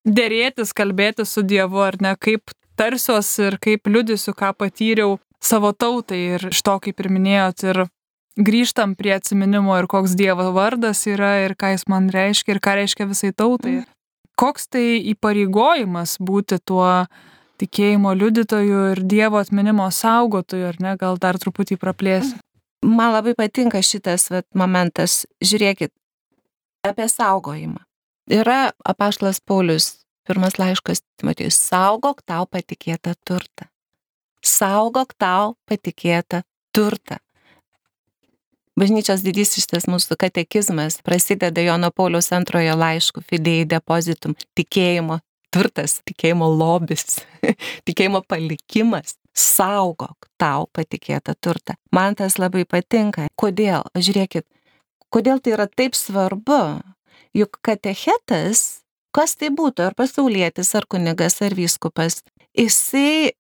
dėrėtis, 0.07 0.73
kalbėti 0.77 1.27
su 1.27 1.45
Dievu, 1.47 1.83
ar 1.85 2.01
ne, 2.01 2.15
kaip 2.19 2.55
tarsiuos 2.77 3.31
ir 3.43 3.59
kaip 3.63 3.89
liudysiu, 3.89 4.35
ką 4.37 4.53
patyriau 4.57 5.19
savo 5.43 5.73
tautai 5.73 6.23
ir 6.37 6.49
iš 6.51 6.63
to, 6.65 6.77
kaip 6.83 7.01
ir 7.03 7.13
minėjot, 7.13 7.65
ir 7.71 7.85
grįžtam 8.37 8.95
prie 8.95 9.15
atsiminimo 9.17 9.77
ir 9.81 9.89
koks 9.91 10.17
Dievo 10.19 10.51
vardas 10.57 11.07
yra 11.09 11.37
ir 11.45 11.57
ką 11.59 11.73
jis 11.75 11.87
man 11.89 12.11
reiškia 12.13 12.57
ir 12.57 12.61
ką 12.61 12.77
reiškia 12.81 13.09
visai 13.09 13.33
tautai. 13.33 13.81
Mm. 13.81 13.87
Koks 14.37 14.69
tai 14.69 15.01
įpareigojimas 15.15 16.19
būti 16.21 16.59
tuo 16.61 17.07
tikėjimo 17.61 18.13
liudytoju 18.13 18.83
ir 18.93 19.01
Dievo 19.09 19.41
atminimo 19.41 19.89
saugotoju, 19.89 20.67
ar 20.69 20.81
ne, 20.85 20.97
gal 21.01 21.17
dar 21.21 21.41
truputį 21.41 21.79
praplėsi. 21.81 22.37
Man 22.85 23.15
labai 23.15 23.33
patinka 23.35 23.81
šitas 23.83 24.29
vat, 24.31 24.45
momentas. 24.55 25.25
Žiūrėkit, 25.41 25.91
apie 26.85 27.09
saugojimą. 27.09 27.81
Yra 28.31 28.73
apaštlas 28.85 29.41
Paulius, 29.41 30.03
pirmas 30.29 30.59
laiškas 30.61 31.01
Timotijus, 31.17 31.57
saugok 31.57 32.21
tau 32.27 32.45
patikėtą 32.51 33.15
turtą. 33.25 33.71
Saugok 34.45 35.15
tau 35.19 35.55
patikėtą 35.67 36.43
turtą. 36.77 37.23
Bažnyčios 38.77 39.23
didysis 39.25 39.65
šitas 39.65 39.87
mūsų 39.89 40.19
katekizmas 40.21 40.99
prasideda 41.01 41.63
Jono 41.65 41.89
Pauliaus 41.97 42.27
antrojo 42.37 42.75
laiškų 42.77 43.23
fidėjai 43.25 43.69
depozitum, 43.71 44.35
tikėjimo 44.53 45.17
turtas, 45.49 45.95
tikėjimo 46.05 46.45
lobis, 46.53 47.23
tikėjimo 47.89 48.21
palikimas. 48.29 49.17
Saugok 49.37 50.29
tau 50.41 50.67
patikėtą 50.77 51.35
turtą. 51.41 51.77
Man 51.93 52.17
tas 52.17 52.37
labai 52.41 52.67
patinka. 52.69 53.27
Kodėl? 53.37 53.85
Žiūrėkit, 53.97 54.45
kodėl 55.13 55.41
tai 55.41 55.55
yra 55.57 55.67
taip 55.69 55.97
svarbu? 55.97 56.61
Juk 57.37 57.57
katechetas, 57.65 58.83
kas 59.17 59.37
tai 59.41 59.49
būtų, 59.57 59.89
ar 59.89 59.97
pasaulietis, 59.97 60.75
ar 60.77 60.89
kunigas, 60.89 61.41
ar 61.45 61.57
vyskupas, 61.57 62.23
jisai 62.57 63.33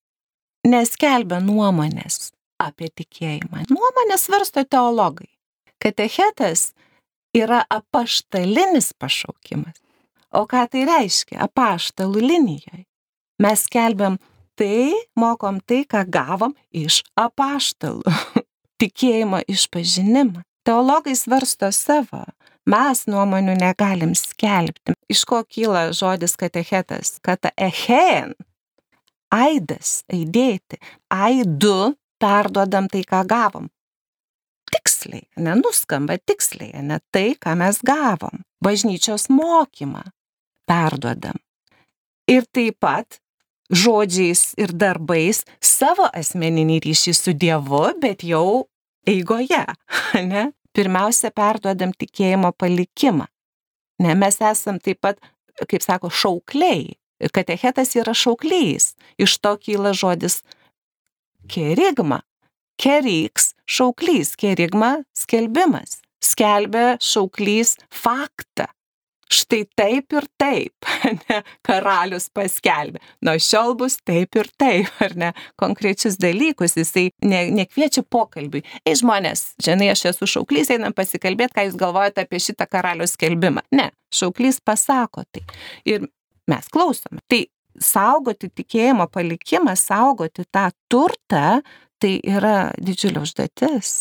neskelbia 0.68 1.40
nuomonės 1.44 2.30
apie 2.62 2.88
tikėjimą. 2.90 3.66
Nuomonės 3.70 4.26
svarsto 4.28 4.64
teologai. 4.64 5.28
Katechetas 5.82 6.72
yra 7.36 7.62
apaštalinis 7.70 8.92
pašaukimas. 8.98 9.78
O 10.36 10.44
ką 10.48 10.66
tai 10.72 10.84
reiškia? 10.88 11.38
Apaštalų 11.46 12.22
linijoje. 12.24 12.84
Mes 13.42 13.66
skelbiam 13.68 14.16
tai, 14.56 14.92
mokom 15.16 15.60
tai, 15.60 15.84
ką 15.88 16.02
gavom 16.08 16.56
iš 16.72 17.02
apaštalų. 17.16 18.04
Tikėjimo 18.80 19.42
išpažinimą. 19.48 20.42
Teologai 20.66 21.14
svarsto 21.16 21.70
savo. 21.72 22.24
Mes 22.66 23.04
nuomonių 23.06 23.54
negalim 23.60 24.16
skelbti. 24.18 24.96
Iš 25.12 25.22
ko 25.28 25.44
kyla 25.46 25.92
žodis 25.94 26.34
katechetas? 26.40 27.14
Kata 27.22 27.52
echen. 27.54 28.34
Aidas, 29.30 30.00
aidėti. 30.10 30.80
Aidu 31.12 31.94
perduodam 32.22 32.88
tai, 32.92 33.02
ką 33.06 33.22
gavom. 33.28 33.68
Tiksliai, 34.72 35.26
nenuskamba 35.38 36.18
tiksliai, 36.18 36.82
ne 36.82 36.98
tai, 37.14 37.36
ką 37.38 37.54
mes 37.58 37.78
gavom. 37.86 38.42
Bažnyčios 38.64 39.28
mokymą 39.30 40.02
perduodam. 40.66 41.38
Ir 42.26 42.46
taip 42.50 42.80
pat 42.82 43.20
žodžiais 43.70 44.54
ir 44.58 44.72
darbais 44.74 45.44
savo 45.62 46.08
asmeninį 46.10 46.80
ryšį 46.86 47.14
su 47.14 47.34
Dievu, 47.34 47.84
bet 48.02 48.24
jau 48.26 48.66
eigoje, 49.06 49.64
ne? 50.32 50.50
Pirmiausia, 50.76 51.30
perduodam 51.32 51.94
tikėjimo 51.96 52.50
palikimą. 52.52 53.24
Ne, 54.04 54.12
mes 54.12 54.36
esam 54.44 54.76
taip 54.82 55.00
pat, 55.00 55.20
kaip 55.64 55.80
sako, 55.80 56.10
šaukliai. 56.12 56.90
Ir 57.16 57.32
katechetas 57.32 57.94
yra 57.96 58.12
šauklys. 58.12 58.90
Iš 59.16 59.38
to 59.40 59.54
kyla 59.56 59.94
žodis 59.96 60.42
kerigma. 61.50 62.22
Keriks 62.76 63.54
šauklys, 63.64 64.34
kerigma 64.36 64.98
skelbimas. 65.16 66.02
Skelbia 66.20 66.96
šauklys 67.00 67.76
faktą 67.92 68.66
štai 69.32 69.64
taip 69.78 70.14
ir 70.14 70.26
taip, 70.38 70.88
ne, 71.26 71.40
karalius 71.66 72.28
paskelbė. 72.34 73.00
Nuo 73.26 73.36
šiol 73.42 73.74
bus 73.78 73.98
taip 74.06 74.38
ir 74.38 74.50
taip, 74.58 74.90
ar 75.02 75.16
ne, 75.18 75.32
konkrečius 75.60 76.18
dalykus, 76.22 76.76
jisai 76.78 77.08
ne, 77.26 77.46
nekviečia 77.56 78.04
pokalbiui. 78.10 78.62
Ei 78.86 78.98
žmonės, 78.98 79.48
žinai, 79.62 79.90
aš 79.94 80.06
esu 80.12 80.30
šauklys, 80.36 80.70
einam 80.74 80.94
pasikalbėti, 80.96 81.56
ką 81.56 81.66
jūs 81.68 81.80
galvojate 81.80 82.26
apie 82.26 82.42
šitą 82.42 82.68
karalius 82.70 83.16
skelbimą. 83.18 83.66
Ne, 83.76 83.90
šauklys 84.14 84.62
pasako 84.64 85.26
tai. 85.34 85.44
Ir 85.88 86.06
mes 86.50 86.70
klausome. 86.72 87.22
Tai 87.30 87.42
saugoti 87.82 88.50
tikėjimo 88.50 89.08
palikimą, 89.12 89.76
saugoti 89.78 90.46
tą 90.52 90.68
turtą, 90.90 91.60
tai 92.02 92.16
yra 92.24 92.72
didžiulė 92.82 93.22
užduotis. 93.24 93.92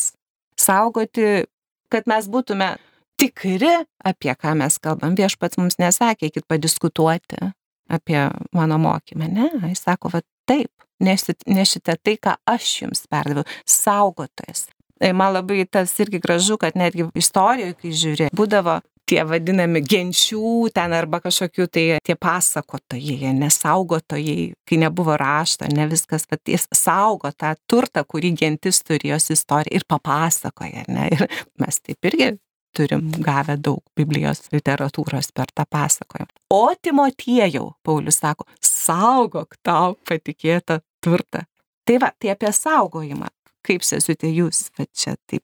Saugoti, 0.60 1.46
kad 1.92 2.08
mes 2.10 2.28
būtume 2.32 2.74
tikri, 3.20 3.72
apie 4.04 4.32
ką 4.36 4.54
mes 4.60 4.78
kalbam. 4.82 5.16
Viešpats 5.18 5.58
mums 5.60 5.78
nesakė, 5.80 6.30
eikit 6.30 6.46
padiskutuoti 6.48 7.52
apie 7.88 8.18
mano 8.56 8.78
mokymą. 8.82 9.28
Ne, 9.30 9.50
jis 9.70 9.84
sako, 9.86 10.10
va 10.16 10.22
taip, 10.48 10.72
nešite 11.00 11.96
tai, 12.02 12.16
ką 12.16 12.36
aš 12.48 12.72
jums 12.82 13.06
perdaviau, 13.10 13.46
saugotojas. 13.68 14.66
Tai 14.96 15.12
man 15.12 15.34
labai 15.36 15.66
tas 15.68 15.92
irgi 16.00 16.20
gražu, 16.22 16.56
kad 16.60 16.76
netgi 16.78 17.10
istorijoje, 17.20 17.76
kai 17.82 17.92
žiūri, 17.92 18.28
būdavo 18.36 18.80
tie 19.06 19.22
vadinami 19.26 19.82
genčių 19.86 20.70
ten 20.74 20.94
arba 20.96 21.20
kažkokių 21.24 21.66
tai 21.72 21.84
tie 22.06 22.16
pasakotojai, 22.18 23.32
nesaugotojai, 23.38 24.48
kai 24.68 24.80
nebuvo 24.82 25.16
rašto, 25.20 25.68
ne 25.72 25.86
viskas, 25.90 26.26
bet 26.30 26.42
jis 26.50 26.66
saugo 26.74 27.30
tą 27.32 27.54
turtą, 27.70 28.04
kurį 28.08 28.34
gentis 28.40 28.82
turi 28.86 29.12
jos 29.12 29.30
istoriją 29.34 29.78
ir 29.78 29.86
papasakoja. 29.88 30.86
Ne? 30.88 31.08
Ir 31.14 31.26
mes 31.62 31.80
taip 31.82 32.10
irgi 32.10 32.34
turim 32.76 33.08
gavę 33.24 33.56
daug 33.56 33.80
Biblijos 33.96 34.42
literatūros 34.52 35.30
per 35.34 35.52
tą 35.54 35.64
pasakojimą. 35.70 36.32
O 36.52 36.74
Timotiejau, 36.82 37.70
Paulius 37.86 38.20
sako, 38.20 38.44
saugok 38.60 39.56
tau 39.64 39.96
patikėtą 40.08 40.82
turtą. 41.04 41.46
Tai 41.86 41.98
va, 42.02 42.12
tai 42.18 42.34
apie 42.34 42.52
saugojimą. 42.52 43.30
Kaip 43.66 43.82
sesutė 43.82 44.28
jūs, 44.30 44.68
bet 44.78 44.92
čia 44.94 45.16
taip 45.26 45.42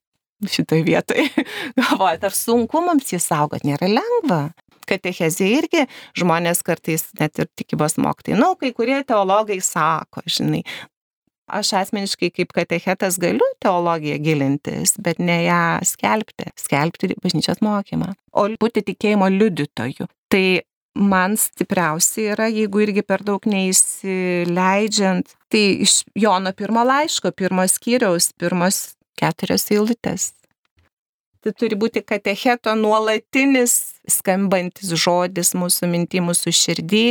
šitoj 0.51 0.85
vietoj 0.87 1.29
galvojate, 1.79 2.29
ar 2.31 2.37
sunku 2.37 2.83
mums 2.85 3.13
jį 3.13 3.21
saugot, 3.23 3.67
nėra 3.67 3.91
lengva. 3.91 4.45
Katechezė 4.89 5.47
irgi 5.61 5.85
žmonės 6.19 6.65
kartais 6.67 7.07
net 7.21 7.39
ir 7.39 7.47
tikybos 7.55 7.95
moktai, 8.03 8.35
na, 8.35 8.49
nu, 8.49 8.57
kai 8.59 8.73
kurie 8.75 8.99
teologai 9.07 9.61
sako, 9.63 10.25
žinai, 10.27 10.65
Aš 11.53 11.73
asmeniškai 11.77 12.31
kaip 12.33 12.53
katechetas 12.55 13.19
galiu 13.21 13.45
teologiją 13.61 14.17
gilintis, 14.25 14.95
bet 15.03 15.19
ne 15.21 15.43
ją 15.45 15.83
skelbti, 15.85 16.49
skelbti 16.57 17.11
bažnyčios 17.21 17.61
mokymą, 17.61 18.13
o 18.33 18.47
būti 18.63 18.85
tikėjimo 18.87 19.29
liudytoju. 19.35 20.07
Tai 20.33 20.45
man 20.97 21.37
stipriausia 21.41 22.33
yra, 22.37 22.49
jeigu 22.53 22.85
irgi 22.87 23.05
per 23.05 23.25
daug 23.27 23.45
neįsileidžiant, 23.49 25.35
tai 25.53 25.65
iš 25.85 26.03
Jono 26.17 26.55
pirmo 26.57 26.87
laiško, 26.89 27.35
pirmos 27.37 27.77
skyriaus, 27.77 28.31
pirmos 28.39 28.95
keturios 29.19 29.69
eilutės 29.71 30.33
tai 31.43 31.53
turi 31.59 31.77
būti 31.79 32.03
katecheto 32.07 32.75
nuolatinis 32.79 33.75
skambantis 34.09 34.93
žodis 34.99 35.53
mūsų 35.59 35.89
minti, 35.91 36.23
mūsų 36.23 36.53
širdį, 36.55 37.05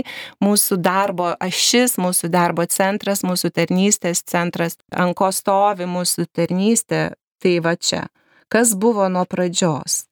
mūsų 0.43 0.77
darbo 0.83 1.31
ašis, 1.43 1.97
mūsų 2.01 2.31
darbo 2.31 2.65
centras, 2.71 3.25
mūsų 3.27 3.51
tarnystės 3.57 4.23
centras, 4.27 4.77
ant 4.91 5.15
ko 5.19 5.31
stovi 5.35 5.87
mūsų 5.87 6.29
tarnystė, 6.31 7.03
tai 7.43 7.57
va 7.63 7.75
čia. 7.75 8.05
Kas 8.51 8.73
buvo 8.75 9.07
nuo 9.11 9.25
pradžios, 9.27 10.05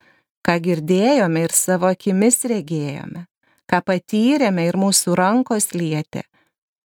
ką 0.43 0.60
girdėjome 0.63 1.47
ir 1.47 1.56
savo 1.56 1.89
akimis 1.91 2.43
regėjome, 2.47 3.25
ką 3.71 3.84
patyrėme 3.88 4.67
ir 4.67 4.80
mūsų 4.80 5.15
rankos 5.19 5.71
lietė, 5.75 6.25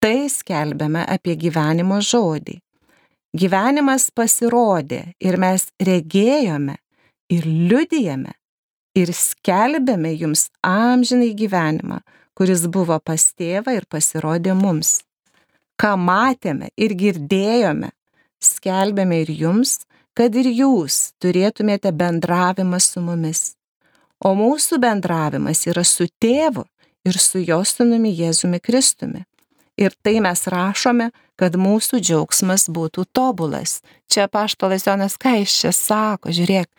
tai 0.02 0.28
skelbėme 0.30 1.06
apie 1.06 1.38
gyvenimo 1.38 2.02
žodį. 2.02 2.60
Gyvenimas 3.34 4.12
pasirodė 4.14 5.00
ir 5.18 5.36
mes 5.42 5.66
regėjome 5.82 6.76
ir 7.34 7.46
liudijame 7.46 8.36
ir 8.94 9.10
skelbėme 9.10 10.12
jums 10.14 10.46
amžinai 10.62 11.32
gyvenimą, 11.34 11.98
kuris 12.38 12.62
buvo 12.70 13.00
pas 13.02 13.24
tėvą 13.34 13.74
ir 13.74 13.88
pasirodė 13.90 14.54
mums. 14.54 15.00
Ką 15.74 15.96
matėme 15.98 16.70
ir 16.78 16.94
girdėjome, 16.94 17.90
skelbėme 18.38 19.24
ir 19.24 19.34
jums, 19.34 19.80
kad 20.14 20.34
ir 20.38 20.46
jūs 20.46 21.16
turėtumėte 21.18 21.90
bendravimą 21.90 22.78
su 22.78 23.02
mumis. 23.02 23.56
O 24.22 24.30
mūsų 24.38 24.78
bendravimas 24.78 25.66
yra 25.66 25.82
su 25.82 26.06
tėvu 26.22 26.62
ir 27.04 27.18
su 27.18 27.42
jo 27.42 27.58
sunumi 27.66 28.14
Jėzumi 28.14 28.62
Kristumi. 28.62 29.24
Ir 29.74 29.90
tai 30.06 30.20
mes 30.22 30.46
rašome, 30.46 31.10
kad 31.40 31.56
mūsų 31.58 32.00
džiaugsmas 32.02 32.68
būtų 32.72 33.06
tobulas. 33.12 33.80
Čia 34.10 34.28
paštalas 34.32 34.86
Jonas 34.86 35.16
Kaiščias 35.20 35.80
sako, 35.88 36.32
žiūrėk, 36.34 36.70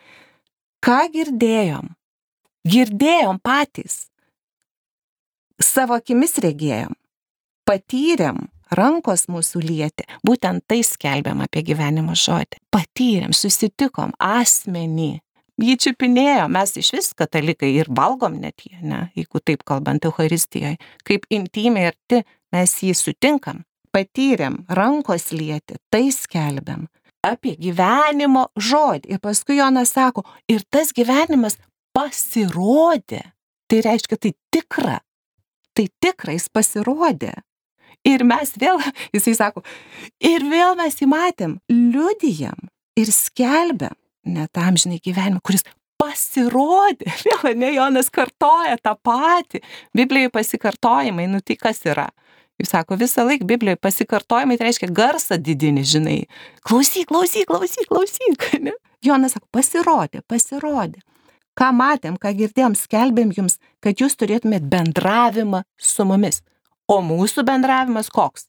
ką 0.84 1.00
girdėjom? 1.14 1.92
Girdėjom 2.66 3.40
patys. 3.44 4.06
Savo 5.62 5.96
akimis 5.96 6.36
regėjom. 6.42 6.96
Patyrėm, 7.66 8.46
rankos 8.74 9.26
mūsų 9.30 9.62
lietė. 9.64 10.06
Būtent 10.26 10.64
tai 10.68 10.82
skelbiam 10.86 11.40
apie 11.44 11.62
gyvenimo 11.66 12.16
žodį. 12.18 12.60
Patyrėm, 12.74 13.34
susitikom 13.36 14.14
asmenį. 14.22 15.16
Jį 15.56 15.76
čiupinėjo, 15.80 16.48
mes 16.52 16.74
iš 16.76 16.90
vis 16.92 17.06
katalikai 17.16 17.70
ir 17.78 17.88
valgom 17.88 18.34
net 18.42 18.60
jį, 18.66 18.76
ne, 18.84 19.06
jeigu 19.16 19.40
taip 19.40 19.62
kalbant 19.64 20.04
Euharistijoje. 20.04 20.76
Kaip 21.06 21.24
intimiai 21.32 21.94
arti 21.94 22.20
mes 22.52 22.74
jį 22.84 22.92
sutinkam, 22.98 23.62
patyrėm, 23.96 24.60
rankos 24.68 25.30
lietė, 25.32 25.80
tai 25.90 26.10
skelbiam 26.12 26.86
apie 27.26 27.56
gyvenimo 27.58 28.46
žodį. 28.54 29.16
Ir 29.16 29.22
paskui 29.24 29.58
Jonas 29.58 29.94
sako, 29.96 30.22
ir 30.52 30.62
tas 30.70 30.92
gyvenimas 30.94 31.58
pasirodė. 31.96 33.24
Tai 33.66 33.82
reiškia, 33.82 34.18
tai 34.20 34.32
tikra. 34.54 35.00
Tai 35.74 35.86
tikra, 36.02 36.36
jis 36.36 36.48
pasirodė. 36.54 37.32
Ir 38.06 38.22
mes 38.28 38.52
vėl, 38.60 38.78
jisai 39.16 39.34
sako, 39.38 39.64
ir 40.22 40.44
vėl 40.46 40.76
mes 40.78 41.00
jį 41.00 41.08
matėm, 41.10 41.58
liudijam 41.72 42.68
ir 42.96 43.10
skelbiam 43.12 43.96
net 44.26 44.58
amžinai 44.58 45.00
gyvenimą, 45.02 45.40
kuris 45.44 45.66
pasirodė. 46.00 47.10
Vėl 47.26 47.56
ne 47.58 47.72
Jonas 47.76 48.10
kartoja 48.12 48.76
tą 48.82 48.96
patį. 49.06 49.62
Biblijai 49.96 50.32
pasikartojimai, 50.34 51.28
nu 51.30 51.40
tai 51.44 51.56
kas 51.60 51.82
yra? 51.86 52.08
Jūs 52.56 52.72
sako, 52.72 52.96
visą 52.96 53.26
laiką 53.28 53.44
Biblijoje 53.48 53.76
pasikartojimai 53.84 54.56
tai 54.56 54.70
reiškia 54.70 54.88
garsą 54.96 55.36
didinį, 55.36 55.82
žinai. 55.84 56.18
Klausyk, 56.64 57.10
klausyk, 57.10 57.48
klausyk, 57.50 57.88
klausyk. 57.90 58.48
Ne? 58.66 58.72
Jonas 59.04 59.36
sako, 59.36 59.48
pasirodė, 59.52 60.22
pasirodė. 60.28 61.02
Ką 61.56 61.70
matėm, 61.72 62.16
ką 62.20 62.32
girdėjom, 62.36 62.76
skelbėm 62.76 63.32
jums, 63.36 63.58
kad 63.84 64.00
jūs 64.00 64.16
turėtumėt 64.20 64.64
bendravimą 64.72 65.62
su 65.76 66.04
mumis. 66.08 66.42
O 66.88 67.00
mūsų 67.04 67.44
bendravimas 67.48 68.08
koks? 68.12 68.48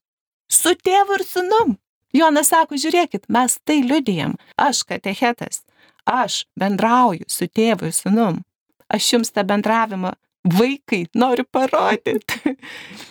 Su 0.51 0.73
tėvu 0.75 1.17
ir 1.17 1.23
sunum. 1.27 1.75
Jonas 2.15 2.51
sako, 2.53 2.79
žiūrėkit, 2.79 3.27
mes 3.31 3.57
tai 3.67 3.81
liudijam. 3.83 4.35
Aš 4.55 4.83
katechetas, 4.87 5.63
aš 6.07 6.45
bendrauju 6.59 7.27
su 7.31 7.47
tėvu 7.47 7.89
ir 7.89 7.95
sunum. 7.95 8.41
Aš 8.87 9.11
jums 9.13 9.33
tą 9.35 9.43
bendravimą 9.47 10.13
vaikai 10.57 11.05
noriu 11.15 11.45
parodyti. 11.51 12.57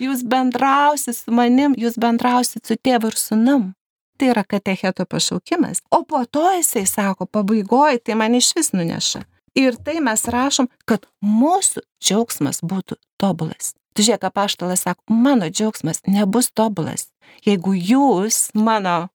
Jūs 0.03 0.25
bendrausit 0.29 1.17
su 1.17 1.35
manim, 1.35 1.75
jūs 1.79 1.99
bendrausit 2.01 2.67
su 2.67 2.77
tėvu 2.77 3.12
ir 3.12 3.19
sunum. 3.21 3.73
Tai 4.17 4.31
yra 4.33 4.45
katecheto 4.49 5.05
pašaukimas. 5.05 5.83
O 5.93 6.03
po 6.09 6.23
to 6.25 6.47
jisai 6.57 6.87
sako, 6.89 7.27
pabaigoje 7.27 8.01
tai 8.01 8.17
man 8.17 8.35
iš 8.35 8.55
vis 8.57 8.73
nuneša. 8.73 9.27
Ir 9.57 9.77
tai 9.85 10.01
mes 10.05 10.25
rašom, 10.29 10.69
kad 10.89 11.05
mūsų 11.25 11.85
džiaugsmas 12.01 12.62
būtų 12.65 12.97
tobulas. 13.21 13.75
Tu 13.97 14.05
žiūrėk, 14.05 14.27
apaštalas 14.29 14.85
sako, 14.85 15.05
mano 15.09 15.49
džiaugsmas 15.49 16.03
nebus 16.09 16.51
tobulas, 16.53 17.09
jeigu 17.45 17.73
jūs, 17.77 18.51
mano 18.53 19.09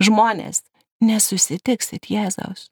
žmonės, 0.00 0.64
nesusitiksit 1.00 2.12
Jėzaus 2.12 2.68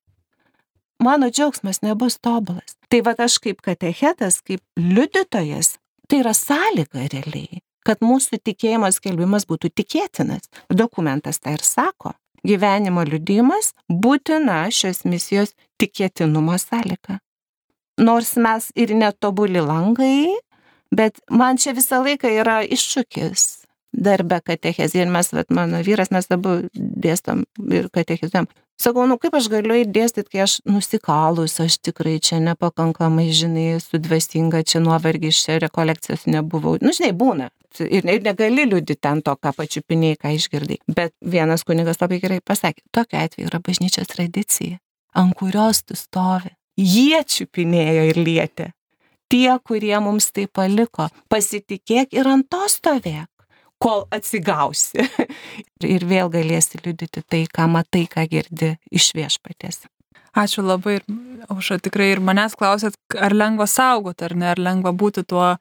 mano 1.02 1.30
džiaugsmas 1.30 1.82
nebus 1.82 2.18
tobulas. 2.18 2.76
Tai 2.88 3.00
va 3.06 3.14
aš 3.18 3.38
kaip 3.44 3.60
katechetas, 3.64 4.40
kaip 4.42 4.62
liudytojas, 4.76 5.76
tai 6.08 6.22
yra 6.22 6.34
sąlyga 6.36 7.08
realiai, 7.12 7.60
kad 7.86 8.00
mūsų 8.04 8.40
tikėjimo 8.44 8.90
skelbimas 8.92 9.46
būtų 9.48 9.72
tikėtinas. 9.80 10.48
Dokumentas 10.70 11.40
tai 11.40 11.58
ir 11.58 11.64
sako. 11.64 12.14
Gyvenimo 12.46 13.02
liudimas 13.04 13.72
būtina 13.90 14.64
šios 14.70 15.04
misijos 15.04 15.54
tikėtinumo 15.80 16.56
sąlyga. 16.58 17.18
Nors 17.98 18.36
mes 18.38 18.70
ir 18.78 18.94
netobuli 18.94 19.58
langai, 19.58 20.36
bet 20.94 21.18
man 21.30 21.58
čia 21.58 21.74
visą 21.74 21.98
laiką 22.04 22.30
yra 22.30 22.60
iššūkis 22.62 23.48
darbe 23.92 24.40
katechezė 24.44 25.02
ir 25.02 25.12
mes, 25.12 25.30
vat, 25.32 25.50
mano 25.54 25.80
vyras, 25.84 26.12
mes 26.14 26.28
abu 26.34 26.60
dėstam 26.74 27.44
ir 27.72 27.88
katechizam. 27.94 28.48
Sakau, 28.78 29.08
nu 29.10 29.16
kaip 29.18 29.34
aš 29.34 29.48
galiu 29.50 29.74
įdėstyti, 29.80 30.30
kai 30.30 30.44
aš 30.44 30.52
nusikalus, 30.70 31.56
aš 31.64 31.80
tikrai 31.82 32.20
čia 32.22 32.36
nepakankamai, 32.44 33.26
žinai, 33.34 33.80
sudvasinga, 33.82 34.60
čia 34.62 34.78
nuovargis, 34.84 35.40
čia 35.42 35.56
rekolekcijos 35.64 36.28
nebuvau. 36.30 36.76
Nu, 36.78 36.92
žinai, 36.94 37.10
būna. 37.18 37.48
Ir, 37.82 38.06
ir 38.06 38.22
negali 38.22 38.68
liūdėti 38.68 39.02
ten 39.02 39.22
to, 39.26 39.34
ką 39.34 39.50
pačiupinėjai, 39.56 40.18
ką 40.22 40.32
išgirdai. 40.36 40.78
Bet 40.94 41.12
vienas 41.34 41.66
kunigas 41.66 41.98
labai 41.98 42.20
gerai 42.22 42.38
pasakė, 42.38 42.84
tokia 42.94 43.24
atveju 43.26 43.50
yra 43.50 43.60
bažnyčios 43.66 44.12
tradicija, 44.14 44.78
ant 45.18 45.34
kurios 45.38 45.82
tu 45.82 45.98
stovi. 45.98 46.54
Jie 46.78 47.18
čiupinėjo 47.26 48.06
ir 48.12 48.22
lietė. 48.22 48.68
Tie, 49.28 49.50
kurie 49.66 49.98
mums 50.00 50.30
tai 50.30 50.46
paliko, 50.46 51.10
pasitikėk 51.28 52.14
ir 52.14 52.30
ant 52.30 52.46
to 52.48 52.62
stovėk 52.70 53.26
kol 53.82 54.06
atsigausi. 54.14 55.06
ir 55.96 56.08
vėl 56.08 56.32
galėsi 56.32 56.80
liudyti 56.84 57.22
tai, 57.22 57.44
ką 57.50 57.68
matai, 57.70 58.06
ką 58.10 58.26
girdi 58.30 58.74
iš 58.90 59.12
viešpatės. 59.18 59.86
Ačiū 60.38 60.62
labai 60.62 61.00
auša 61.50 61.80
tikrai 61.82 62.12
ir 62.12 62.20
manęs 62.22 62.54
klausėt, 62.58 62.98
ar 63.16 63.34
lengva 63.34 63.66
saugoti, 63.66 64.26
ar 64.28 64.36
ne, 64.38 64.50
ar 64.52 64.60
lengva 64.60 64.92
būti 64.94 65.24
tuo 65.26 65.56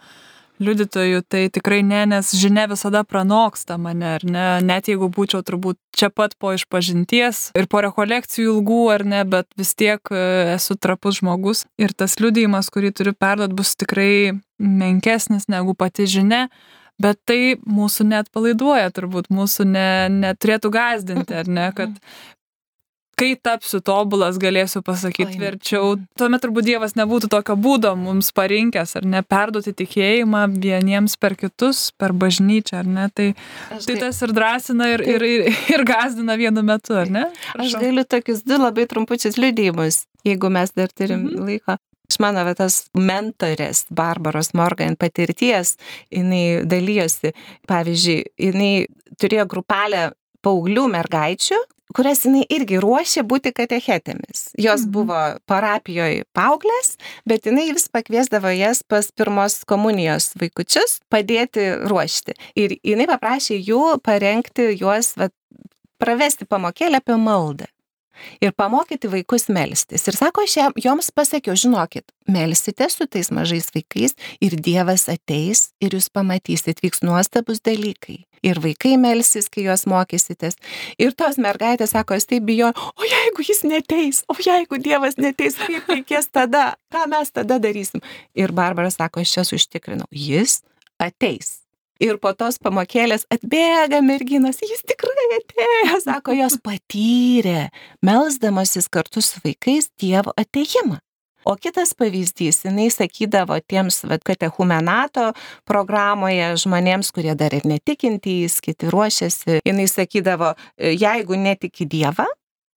liudytojų, 0.61 1.21
tai 1.29 1.43
tikrai 1.53 1.83
ne, 1.85 2.01
nes 2.09 2.31
žinia 2.37 2.65
visada 2.69 3.03
pranoksta 3.05 3.77
mane, 3.81 4.07
ar 4.17 4.25
ne, 4.25 4.45
net 4.65 4.89
jeigu 4.89 5.09
būčiau 5.13 5.43
turbūt 5.45 5.77
čia 5.97 6.09
pat 6.09 6.33
po 6.41 6.53
išpažinties 6.57 7.51
ir 7.57 7.69
po 7.69 7.81
rekolekcijų 7.85 8.57
ilgų, 8.57 8.81
ar 8.93 9.05
ne, 9.05 9.21
bet 9.29 9.49
vis 9.59 9.75
tiek 9.77 10.01
e, 10.09 10.23
esu 10.55 10.77
trapus 10.81 11.21
žmogus 11.21 11.65
ir 11.81 11.93
tas 11.93 12.17
liudijimas, 12.21 12.71
kurį 12.73 12.93
turiu 12.97 13.13
perduoti, 13.13 13.57
bus 13.57 13.75
tikrai 13.77 14.33
menkesnis 14.57 15.45
negu 15.51 15.77
pati 15.77 16.09
žinia, 16.09 16.47
bet 17.01 17.19
tai 17.29 17.57
mūsų 17.65 18.07
net 18.09 18.31
palaiduoja, 18.33 18.89
turbūt 18.95 19.29
mūsų 19.33 19.67
ne, 19.69 19.91
neturėtų 20.13 20.73
gazdinti, 20.73 21.37
ar 21.37 21.51
ne, 21.51 21.69
kad 21.77 21.95
kai 23.17 23.31
tapsiu 23.41 23.79
tobulas, 23.81 24.37
galėsiu 24.37 24.83
pasakyti 24.85 25.39
verčiau. 25.41 25.95
Tuomet 26.19 26.43
turbūt 26.43 26.67
Dievas 26.67 26.93
nebūtų 26.99 27.31
tokio 27.33 27.55
būdo 27.57 27.95
mums 27.97 28.29
parinkęs, 28.37 28.93
ar 28.99 29.07
ne, 29.09 29.23
perduoti 29.25 29.73
tikėjimą 29.77 30.43
vieniems 30.53 31.17
per 31.17 31.33
kitus, 31.39 31.87
per 31.97 32.13
bažnyčią, 32.13 32.83
ar 32.83 32.91
ne. 32.99 33.07
Tai, 33.17 33.27
Aš 33.73 33.89
tai 33.89 33.97
tas 34.03 34.21
ir 34.21 34.35
drąsina, 34.37 34.91
ir, 34.93 35.05
ir, 35.15 35.25
ir, 35.25 35.49
ir 35.73 35.85
gazdina 35.87 36.37
vienu 36.37 36.61
metu, 36.65 36.93
ar 37.01 37.09
ne? 37.09 37.25
Prašau. 37.55 37.65
Aš 37.65 37.81
galiu 37.81 38.05
tokius 38.05 38.45
du 38.45 38.61
labai 38.61 38.85
trumpučius 38.89 39.41
liudijimus, 39.41 40.03
jeigu 40.27 40.53
mes 40.53 40.77
dar 40.77 40.93
turim 40.93 41.25
mhm. 41.25 41.49
laiko. 41.49 41.81
Iš 42.07 42.21
mano 42.23 42.43
va, 42.47 42.53
tas 42.55 42.85
mentorės 42.95 43.83
Barbaros 43.91 44.53
Morgan 44.55 44.95
patirties, 44.99 45.75
jinai 46.13 46.63
dalyjosi, 46.63 47.33
pavyzdžiui, 47.67 48.21
jinai 48.47 48.71
turėjo 49.19 49.47
grupelę 49.51 50.05
paauglių 50.45 50.85
mergaičių, 50.93 51.59
kurias 51.97 52.23
jinai 52.23 52.45
irgi 52.53 52.79
ruošė 52.83 53.25
būti 53.27 53.51
katechetėmis. 53.55 54.51
Jos 54.55 54.85
mhm. 54.85 54.93
buvo 54.95 55.21
parapijoje 55.49 56.23
paauglės, 56.37 56.95
bet 57.27 57.47
jinai 57.49 57.69
vis 57.75 57.87
pakviesdavo 57.91 58.51
jas 58.55 58.83
pas 58.87 59.11
pirmos 59.11 59.61
komunijos 59.67 60.31
vaikučius 60.39 61.01
padėti 61.11 61.69
ruošti. 61.87 62.37
Ir 62.55 62.77
jinai 62.87 63.07
paprašė 63.09 63.59
jų 63.59 63.97
parengti 64.05 64.71
juos, 64.77 65.15
va, 65.19 65.31
pravesti 65.99 66.47
pamokėlę 66.47 67.01
apie 67.01 67.17
maldą 67.19 67.67
ir 68.41 68.53
pamokyti 68.57 69.11
vaikus 69.11 69.47
melstis. 69.49 70.07
Ir 70.07 70.17
sako, 70.17 70.45
aš 70.45 70.57
joms 70.83 71.11
pasakiau, 71.15 71.55
žinokit, 71.57 72.05
melsite 72.27 72.89
su 72.89 73.07
tais 73.07 73.31
mažais 73.31 73.69
vaikais 73.75 74.15
ir 74.41 74.57
Dievas 74.63 75.07
ateis 75.11 75.71
ir 75.81 75.97
jūs 75.97 76.09
pamatysit, 76.13 76.81
vyks 76.83 77.03
nuostabus 77.05 77.63
dalykai. 77.65 78.23
Ir 78.45 78.61
vaikai 78.61 78.95
melsis, 79.01 79.47
kai 79.49 79.65
juos 79.65 79.87
mokysitės. 79.89 80.59
Ir 81.01 81.15
tos 81.17 81.39
mergaitės 81.41 81.95
sako, 81.95 82.19
aš 82.19 82.27
taip 82.29 82.45
bijo, 82.45 82.69
o 82.69 83.07
jeigu 83.07 83.45
jis 83.47 83.63
neteis, 83.65 84.21
o 84.29 84.37
jeigu 84.37 84.77
Dievas 84.83 85.17
neteis, 85.17 85.57
kaip 85.57 85.89
reikės 85.89 86.29
tada, 86.29 86.75
ką 86.93 87.07
mes 87.09 87.33
tada 87.33 87.57
darysim. 87.59 88.03
Ir 88.37 88.53
Barbara 88.53 88.93
sako, 88.93 89.25
aš 89.25 89.37
čia 89.39 89.47
užtikrinau, 89.57 90.09
jis 90.13 90.61
ateis. 91.01 91.63
Ir 92.03 92.19
po 92.21 92.29
tos 92.37 92.59
pamokėlės 92.61 93.25
atbėga 93.33 94.03
merginos, 94.05 94.59
jis 94.61 94.83
tikrai 94.85 95.06
atėjo, 95.39 95.99
sako, 96.03 96.35
jos 96.37 96.57
patyrė, 96.63 97.67
melsdamasis 98.05 98.89
kartu 98.91 99.23
su 99.23 99.41
vaikais 99.43 99.91
Dievo 99.99 100.33
ateimą. 100.37 100.99
O 101.47 101.53
kitas 101.55 101.93
pavyzdys, 101.95 102.65
jinai 102.65 102.89
sakydavo 102.91 103.55
tiems, 103.71 104.01
katechumenato 104.27 105.29
programoje 105.69 106.49
žmonėms, 106.59 107.13
kurie 107.15 107.37
dar 107.39 107.55
ir 107.55 107.63
netikintys, 107.69 108.57
kiti 108.65 108.89
ruošiasi, 108.91 109.61
jinai 109.63 109.87
sakydavo, 109.87 110.51
jeigu 110.75 111.39
netiki 111.39 111.87
Dievą, 111.87 112.27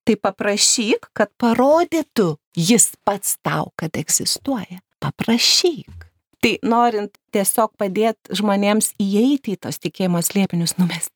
tai 0.07 0.15
paprašyk, 0.15 1.11
kad 1.17 1.33
parodytų 1.41 2.37
jis 2.55 2.93
pats 3.03 3.41
tau, 3.43 3.73
kad 3.75 3.99
egzistuoja. 3.99 4.79
Paprašyk. 5.03 6.07
Tai 6.41 6.57
norint 6.63 7.17
tiesiog 7.35 7.75
padėti 7.81 8.39
žmonėms 8.39 8.95
įeiti 9.03 9.57
į 9.57 9.65
tos 9.67 9.83
tikėjimo 9.83 10.23
slėpinius, 10.25 10.79
nu 10.79 10.87
mes 10.89 11.11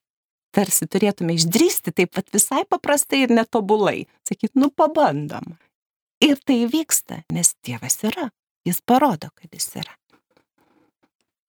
tarsi 0.54 0.86
turėtume 0.90 1.36
išdrysti 1.36 1.92
taip 1.92 2.14
pat 2.16 2.30
visai 2.34 2.62
paprastai 2.68 3.24
ir 3.24 3.34
netobulai. 3.34 4.06
Sakyt, 4.28 4.54
nu 4.58 4.70
pabandom. 4.70 5.56
Ir 6.24 6.38
tai 6.46 6.64
vyksta, 6.70 7.24
nes 7.34 7.54
Dievas 7.66 7.98
yra. 8.06 8.30
Jis 8.64 8.80
parodo, 8.86 9.28
kad 9.36 9.52
jis 9.52 9.68
yra. 9.82 9.92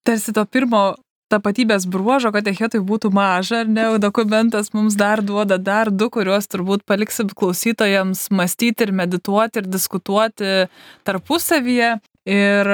Tarsi 0.06 0.34
to 0.36 0.44
pirmo 0.44 0.96
tapatybės 1.32 1.86
bruožo, 1.90 2.30
kad 2.34 2.46
echetui 2.46 2.82
būtų 2.86 3.10
maža, 3.14 3.64
ar 3.64 3.70
ne, 3.70 3.86
dokumentas 4.02 4.70
mums 4.76 4.94
dar 4.98 5.22
duoda 5.26 5.58
dar 5.58 5.90
du, 5.90 6.10
kuriuos 6.12 6.46
turbūt 6.52 6.84
paliksim 6.86 7.32
klausytojams 7.34 8.28
mąstyti 8.30 8.86
ir 8.86 8.94
medituoti 8.94 9.62
ir 9.62 9.70
diskutuoti 9.70 10.52
tarpusavyje. 11.08 11.96
Ir 12.26 12.70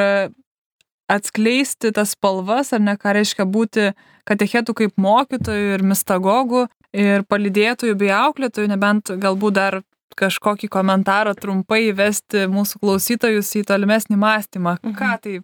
atskleisti 1.09 1.93
tas 1.93 2.15
spalvas, 2.17 2.73
ar 2.73 2.81
ne, 2.81 2.97
ką 2.97 3.15
reiškia 3.19 3.47
būti 3.47 3.93
katechetų 4.29 4.75
kaip 4.75 4.93
mokytojų 5.01 5.75
ir 5.77 5.83
mistagogų 5.83 6.67
ir 6.93 7.25
palidėtojų 7.29 7.97
bei 7.99 8.11
auklėtojų, 8.15 8.69
nebent 8.69 9.15
galbūt 9.23 9.57
dar 9.59 9.81
kažkokį 10.17 10.69
komentarą 10.69 11.33
trumpai 11.35 11.87
įvesti 11.89 12.45
mūsų 12.53 12.83
klausytojus 12.83 13.55
į 13.57 13.65
tolimesnį 13.71 14.17
mąstymą, 14.21 14.77
Mhm. 14.83 14.95
ką 14.99 15.13
tai 15.23 15.41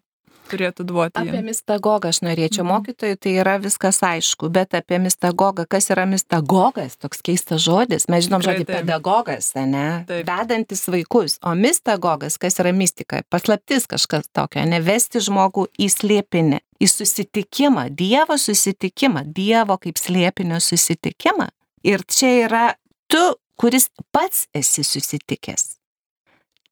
turėtų 0.51 0.85
duoti? 0.89 1.21
Apie 1.21 1.37
jiem? 1.37 1.47
mistagogą 1.49 2.11
aš 2.13 2.21
norėčiau. 2.27 2.65
Mhm. 2.65 2.71
Mokytojui 2.73 3.19
tai 3.21 3.35
yra 3.43 3.57
viskas 3.63 4.01
aišku, 4.05 4.51
bet 4.53 4.77
apie 4.79 4.99
mistagogą, 5.03 5.67
kas 5.71 5.91
yra 5.95 6.07
mistagogas, 6.09 6.97
toks 7.01 7.23
keistas 7.25 7.63
žodis. 7.65 8.09
Mes 8.13 8.27
žinom 8.27 8.43
Tikrai 8.43 8.57
žodį 8.59 8.67
taip. 8.67 8.75
pedagogas, 8.77 9.51
ne? 9.59 9.87
Taip. 10.09 10.25
Vedantis 10.29 10.85
vaikus. 10.89 11.39
O 11.43 11.55
mistagogas, 11.59 12.39
kas 12.41 12.59
yra 12.63 12.73
mistika? 12.77 13.23
Paslaptis 13.31 13.87
kažkas 13.91 14.31
tokio, 14.33 14.65
ne 14.69 14.81
vesti 14.85 15.23
žmogų 15.25 15.69
į 15.79 15.91
slėpinį, 15.95 16.63
į 16.81 16.91
susitikimą, 16.95 17.89
Dievo 17.99 18.39
susitikimą, 18.39 19.27
Dievo 19.37 19.79
kaip 19.83 20.01
slėpinio 20.01 20.61
susitikimą. 20.63 21.51
Ir 21.87 22.03
čia 22.09 22.35
yra 22.49 22.67
tu, 23.07 23.23
kuris 23.59 23.89
pats 24.15 24.47
esi 24.55 24.85
susitikęs. 24.85 25.79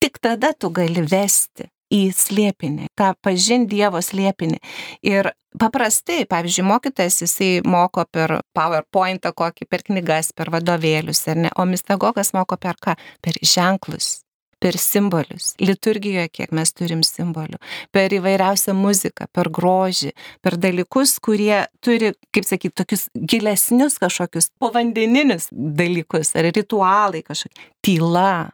Tik 0.02 0.18
tada 0.20 0.52
tu 0.52 0.68
gali 0.70 1.02
vesti 1.06 1.70
į 1.92 2.02
slėpinį, 2.14 2.90
tą 2.98 3.12
pažin 3.22 3.66
Dievo 3.70 4.00
slėpinį. 4.02 4.58
Ir 5.06 5.30
paprastai, 5.60 6.24
pavyzdžiui, 6.28 6.66
mokytas 6.66 7.20
jisai 7.22 7.50
moko 7.66 8.04
per 8.10 8.40
PowerPointą 8.56 9.32
kokį, 9.36 9.68
per 9.70 9.86
knygas, 9.86 10.32
per 10.36 10.50
vadovėlius, 10.54 11.24
ar 11.30 11.42
ne, 11.46 11.50
o 11.56 11.66
mistagogas 11.68 12.34
moko 12.36 12.58
per 12.60 12.78
ką? 12.82 12.96
Per 13.24 13.38
ženklus. 13.42 14.20
Per 14.56 14.72
simbolius. 14.80 15.50
Liturgijoje, 15.60 16.30
kiek 16.32 16.52
mes 16.56 16.70
turim 16.72 17.02
simbolių. 17.04 17.58
Per 17.92 18.14
įvairiausią 18.16 18.72
muziką, 18.72 19.26
per 19.28 19.50
grožį, 19.52 20.14
per 20.40 20.56
dalykus, 20.56 21.18
kurie 21.20 21.66
turi, 21.84 22.14
kaip 22.32 22.48
sakyti, 22.48 22.72
tokius 22.80 23.04
gilesnius 23.12 23.98
kažkokius 24.00 24.48
povandeninius 24.56 25.50
dalykus, 25.52 26.32
ar 26.40 26.48
ritualai 26.56 27.20
kažkokie. 27.26 27.68
Tyla, 27.84 28.48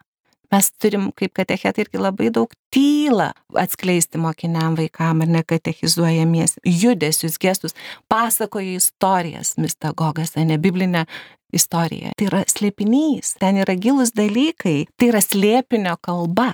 mes 0.53 0.73
turim 0.83 1.11
kaip 1.17 1.33
katechetai 1.37 1.87
irgi 1.87 2.01
labai 2.01 2.31
daug 2.35 2.53
tylą 2.75 3.31
atskleisti 3.59 4.21
mokiniam 4.21 4.77
vaikam 4.79 5.23
ar 5.25 5.31
nekatechizuojamiesi, 5.37 6.61
judesius, 6.83 7.39
gestus, 7.41 7.77
pasakoja 8.09 8.77
istorijas 8.81 9.57
mistagogas, 9.57 10.37
ne 10.37 10.59
biblinę 10.59 11.07
istoriją. 11.53 12.13
Tai 12.17 12.29
yra 12.29 12.45
slėpinys, 12.49 13.37
ten 13.41 13.61
yra 13.65 13.77
gilus 13.77 14.15
dalykai, 14.17 14.87
tai 14.97 15.11
yra 15.13 15.25
slėpinio 15.25 15.97
kalba. 16.01 16.53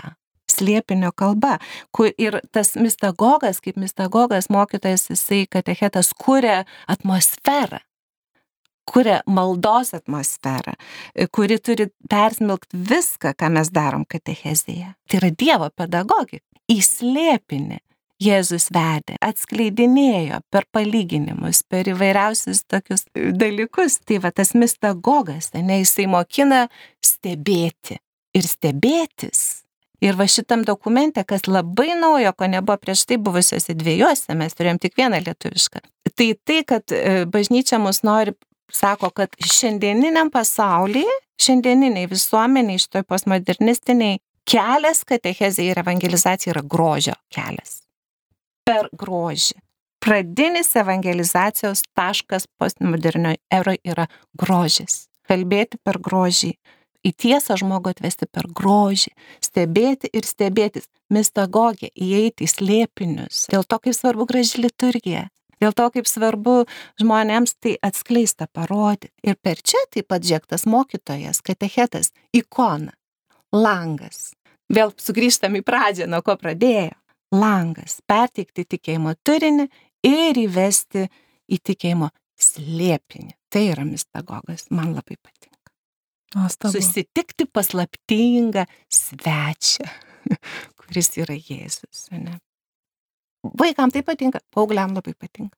Slėpinio 0.49 1.13
kalba. 1.15 1.59
Ir 2.19 2.41
tas 2.53 2.73
mistagogas, 2.81 3.61
kaip 3.63 3.77
mistagogas 3.79 4.49
mokytojas, 4.51 5.11
jisai 5.13 5.45
katechetas 5.51 6.15
kuria 6.17 6.65
atmosferą 6.89 7.83
kuria 8.89 9.19
maldos 9.27 9.93
atmosferą, 9.97 10.75
kuri 11.35 11.59
turi 11.61 11.89
persmelkti 12.11 12.81
viską, 12.91 13.35
ką 13.39 13.53
mes 13.59 13.73
darom 13.75 14.07
katechezėje. 14.09 14.95
Tai 15.09 15.21
yra 15.21 15.31
Dievo 15.35 15.71
pedagogika. 15.77 16.45
Įslėpinį 16.69 17.79
Jėzus 18.19 18.67
vedė, 18.75 19.15
atskleidinėjo 19.23 20.41
per 20.51 20.65
palyginimus, 20.75 21.61
per 21.71 21.87
įvairiausius 21.93 22.65
tokius 22.67 23.07
dalykus. 23.15 24.01
Tai 24.03 24.19
va 24.25 24.33
tas 24.35 24.57
mistagogas, 24.59 25.53
ne, 25.55 25.79
jisai 25.85 26.09
mokina 26.11 26.65
stebėti 27.05 28.01
ir 28.35 28.51
stebėtis. 28.51 29.63
Ir 30.03 30.19
va 30.19 30.29
šitam 30.31 30.63
dokumente, 30.67 31.23
kas 31.27 31.47
labai 31.51 31.95
naujo, 31.99 32.31
ko 32.39 32.47
nebuvo 32.51 32.77
prieš 32.79 33.05
tai 33.11 33.17
buvusiuose 33.23 33.75
dviejose, 33.79 34.35
mes 34.39 34.55
turėjom 34.55 34.79
tik 34.83 34.95
vieną 34.99 35.19
lietuvišką. 35.25 35.83
Tai 36.15 36.29
tai, 36.47 36.59
kad 36.67 36.95
e, 36.95 37.25
bažnyčia 37.27 37.81
mus 37.83 38.05
nori 38.07 38.35
sako, 38.73 39.11
kad 39.11 39.35
šiandieniniam 39.43 40.31
pasaulyje, 40.31 41.19
šiandieniniai 41.41 42.09
visuomeniai, 42.11 42.81
šitoj 42.83 43.05
postmodernistiniai, 43.09 44.19
kelias 44.49 45.05
katechezė 45.09 45.71
ir 45.71 45.81
evangelizacija 45.85 46.55
yra 46.55 46.65
grožio 46.65 47.17
kelias. 47.35 47.83
Per 48.69 48.91
grožį. 48.93 49.59
Pradinis 49.99 50.77
evangelizacijos 50.77 51.83
taškas 51.97 52.47
postmodernio 52.59 53.35
eroje 53.51 53.81
yra 53.85 54.07
grožis. 54.39 55.09
Kalbėti 55.29 55.81
per 55.85 55.99
grožį. 55.99 56.55
Į 57.07 57.13
tiesą 57.15 57.57
žmogų 57.59 57.93
atvesti 57.95 58.29
per 58.31 58.47
grožį. 58.55 59.11
Stebėti 59.45 60.11
ir 60.13 60.27
stebėtis. 60.27 60.87
Mistagogė, 61.13 61.89
įeiti 61.97 62.45
į 62.45 62.53
slėpinius. 62.53 63.47
Dėl 63.53 63.65
to, 63.65 63.79
kaip 63.81 63.97
svarbu 63.97 64.27
graži 64.29 64.63
liturgija. 64.63 65.29
Dėl 65.63 65.75
to, 65.75 65.89
kaip 65.95 66.09
svarbu 66.09 66.63
žmonėms 67.01 67.57
tai 67.63 67.75
atskleista, 67.83 68.49
parodyti. 68.53 69.13
Ir 69.27 69.39
per 69.43 69.61
čia 69.63 69.81
taip 69.95 70.09
pat 70.13 70.25
žiektas 70.27 70.67
mokytojas, 70.71 71.43
katechetas, 71.45 72.13
ikona, 72.37 72.95
langas. 73.55 74.33
Vėl 74.69 74.93
sugrįžtam 75.01 75.57
į 75.59 75.65
pradžią, 75.67 76.09
nuo 76.11 76.23
ko 76.25 76.37
pradėjo. 76.41 76.95
Langas. 77.35 77.99
Perteikti 78.09 78.65
tikėjimo 78.65 79.15
turinį 79.27 79.69
ir 80.07 80.41
įvesti 80.41 81.09
į 81.49 81.59
tikėjimo 81.71 82.11
slėpinį. 82.39 83.35
Tai 83.53 83.65
yra 83.73 83.85
mistagogas, 83.89 84.69
man 84.71 84.93
labai 84.95 85.17
patinka. 85.17 85.73
Nuostabu. 86.37 86.77
Susitikti 86.77 87.47
paslaptingą 87.49 88.67
svečią, 88.93 89.89
kuris 90.81 91.15
yra 91.21 91.37
Jėzus. 91.37 92.09
Ne? 92.13 92.37
Vaikams 93.43 93.95
tai 93.95 94.03
patinka, 94.03 94.43
paaugliam 94.55 94.95
labai 94.97 95.15
patinka. 95.15 95.55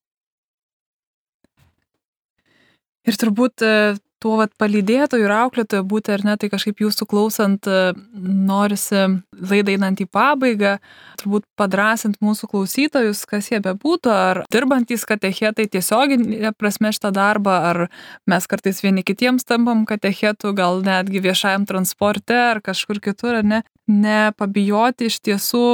Ir 3.09 3.17
turbūt 3.17 3.65
e, 3.65 3.75
tuo 4.21 4.37
vat 4.37 4.53
palydėtojų 4.61 5.25
ir 5.25 5.33
auklėtojų 5.33 5.85
būti 5.89 6.13
ar 6.13 6.25
ne, 6.29 6.35
tai 6.37 6.51
kažkaip 6.53 6.83
jūsų 6.85 7.07
klausant 7.09 7.65
e, 7.65 7.93
norisi 8.13 9.07
laidai 9.33 9.79
einant 9.79 10.03
į 10.05 10.07
pabaigą, 10.13 10.75
turbūt 11.23 11.47
padrasint 11.59 12.19
mūsų 12.21 12.51
klausytojus, 12.53 13.25
kas 13.29 13.49
jie 13.49 13.63
bebūtų, 13.65 14.13
ar 14.13 14.43
dirbantys 14.53 15.07
katechetai 15.09 15.71
tiesioginė 15.73 16.53
prasme 16.61 16.93
šitą 16.93 17.15
darbą, 17.17 17.57
ar 17.71 17.83
mes 18.29 18.49
kartais 18.51 18.83
vieni 18.85 19.05
kitiems 19.07 19.49
tampam 19.49 19.87
katechetų, 19.89 20.53
gal 20.59 20.85
netgi 20.85 21.25
viešajam 21.25 21.65
transporte 21.71 22.37
ar 22.37 22.61
kažkur 22.65 23.01
kitur, 23.01 23.41
ar 23.41 23.49
ne, 23.57 23.63
nepabijoti 23.89 25.09
iš 25.09 25.23
tiesų 25.25 25.65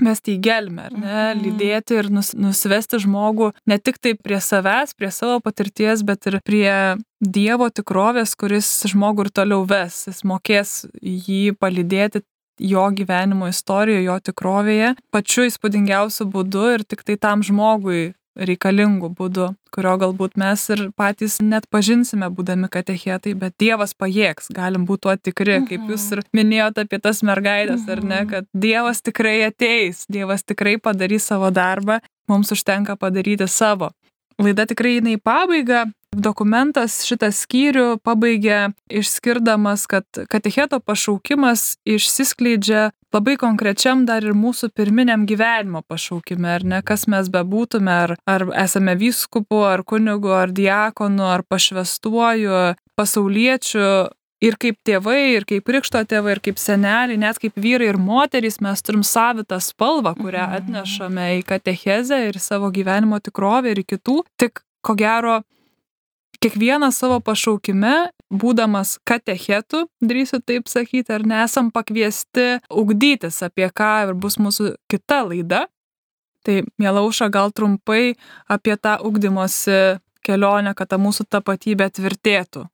mesti 0.00 0.36
į 0.36 0.40
gelmę, 0.40 0.86
ar 0.90 0.92
ne, 0.92 1.34
Mhm. 1.34 1.42
lydėti 1.44 1.98
ir 1.98 2.10
nus, 2.10 2.32
nusivesti 2.34 2.98
žmogų 3.04 3.52
ne 3.66 3.78
tik 3.78 3.98
tai 3.98 4.14
prie 4.14 4.40
savęs, 4.40 4.94
prie 4.96 5.10
savo 5.10 5.40
patirties, 5.40 6.02
bet 6.02 6.26
ir 6.26 6.40
prie 6.44 6.96
Dievo 7.20 7.68
tikrovės, 7.68 8.34
kuris 8.34 8.66
žmogų 8.88 9.26
ir 9.26 9.30
toliau 9.30 9.66
ves. 9.68 10.06
Jis 10.08 10.22
mokės 10.24 10.86
jį 11.02 11.52
palydėti 11.60 12.22
jo 12.60 12.86
gyvenimo 12.92 13.48
istorijoje, 13.48 14.04
jo 14.04 14.16
tikrovėje, 14.20 14.94
pačiu 15.12 15.44
įspūdingiausiu 15.48 16.24
būdu 16.32 16.74
ir 16.74 16.84
tik 16.84 17.02
tai 17.04 17.16
tam 17.16 17.42
žmogui 17.42 18.14
reikalingų 18.38 19.10
būdų, 19.18 19.46
kurio 19.74 19.94
galbūt 20.00 20.36
mes 20.40 20.62
ir 20.74 20.82
patys 20.98 21.38
net 21.42 21.66
pažinsime, 21.70 22.28
būdami 22.30 22.70
katechetai, 22.72 23.34
bet 23.38 23.56
Dievas 23.60 23.94
pajėgs, 23.94 24.50
galim 24.54 24.86
būti 24.88 25.06
tuo 25.06 25.16
tikri, 25.16 25.60
kaip 25.68 25.90
jūs 25.90 26.06
ir 26.16 26.22
minėjote 26.36 26.86
apie 26.86 27.00
tas 27.02 27.22
mergaitės, 27.26 27.86
ar 27.90 28.02
ne, 28.04 28.24
kad 28.30 28.48
Dievas 28.54 29.02
tikrai 29.02 29.40
ateis, 29.48 30.04
Dievas 30.10 30.46
tikrai 30.46 30.78
padarys 30.78 31.28
savo 31.30 31.50
darbą, 31.54 32.00
mums 32.30 32.52
užtenka 32.54 32.96
padaryti 32.96 33.48
savo. 33.50 33.90
Laida 34.40 34.64
tikrai 34.68 34.98
eina 34.98 35.16
į 35.16 35.20
pabaigą. 35.22 35.90
Dokumentas 36.10 37.04
šitą 37.06 37.28
skyrių 37.30 38.00
pabaigė 38.02 38.72
išskirdamas, 38.90 39.84
kad 39.86 40.04
katecheto 40.32 40.80
pašaukimas 40.82 41.76
išsiskleidžia 41.86 42.88
labai 43.14 43.36
konkrečiam 43.38 44.02
dar 44.08 44.26
ir 44.26 44.34
mūsų 44.34 44.72
pirminiam 44.74 45.22
gyvenimo 45.28 45.84
pašaukime, 45.86 46.50
ar 46.56 46.66
ne, 46.66 46.80
kas 46.82 47.06
mes 47.06 47.30
bebūtume, 47.30 47.94
ar, 48.06 48.16
ar 48.26 48.46
esame 48.58 48.96
vyskupu, 48.98 49.62
ar 49.66 49.84
kunigu, 49.86 50.32
ar 50.34 50.50
diakonu, 50.50 51.28
ar 51.30 51.46
pašvestuoju, 51.46 52.74
pasauliečiu. 52.98 53.86
Ir 54.40 54.56
kaip 54.56 54.78
tėvai, 54.88 55.34
ir 55.36 55.44
kaip 55.44 55.66
krikšto 55.68 56.00
tėvai, 56.08 56.38
ir 56.38 56.40
kaip 56.40 56.60
seneliai, 56.60 57.18
net 57.20 57.36
kaip 57.42 57.58
vyrai 57.60 57.90
ir 57.90 57.98
moterys 58.00 58.56
mes 58.64 58.80
turim 58.80 59.02
savitą 59.04 59.58
spalvą, 59.60 60.14
kurią 60.16 60.46
atnešame 60.56 61.26
į 61.40 61.42
katechezę 61.48 62.22
ir 62.30 62.40
savo 62.40 62.70
gyvenimo 62.72 63.18
tikrovę 63.20 63.74
ir 63.74 63.82
kitų. 63.84 64.22
Tik 64.40 64.62
ko 64.80 64.96
gero, 64.96 65.42
kiekvienas 66.40 66.96
savo 67.02 67.20
pašaukime, 67.20 68.08
būdamas 68.32 68.94
katechetu, 69.04 69.84
drįsiu 70.00 70.40
taip 70.40 70.72
sakyti, 70.72 71.12
ar 71.12 71.26
nesam 71.28 71.68
pakviesti 71.74 72.62
ugdytis, 72.72 73.42
apie 73.44 73.68
ką 73.68 73.92
ir 74.06 74.16
bus 74.16 74.40
mūsų 74.40 74.72
kita 74.88 75.20
laida. 75.28 75.66
Tai, 76.48 76.62
mielauša, 76.80 77.28
gal 77.28 77.52
trumpai 77.52 78.14
apie 78.48 78.80
tą 78.80 78.96
ugdymosi 79.04 80.00
kelionę, 80.24 80.72
kad 80.72 80.88
ta 80.88 80.96
mūsų 80.96 81.28
tapatybė 81.28 81.90
tvirtėtų. 81.92 82.64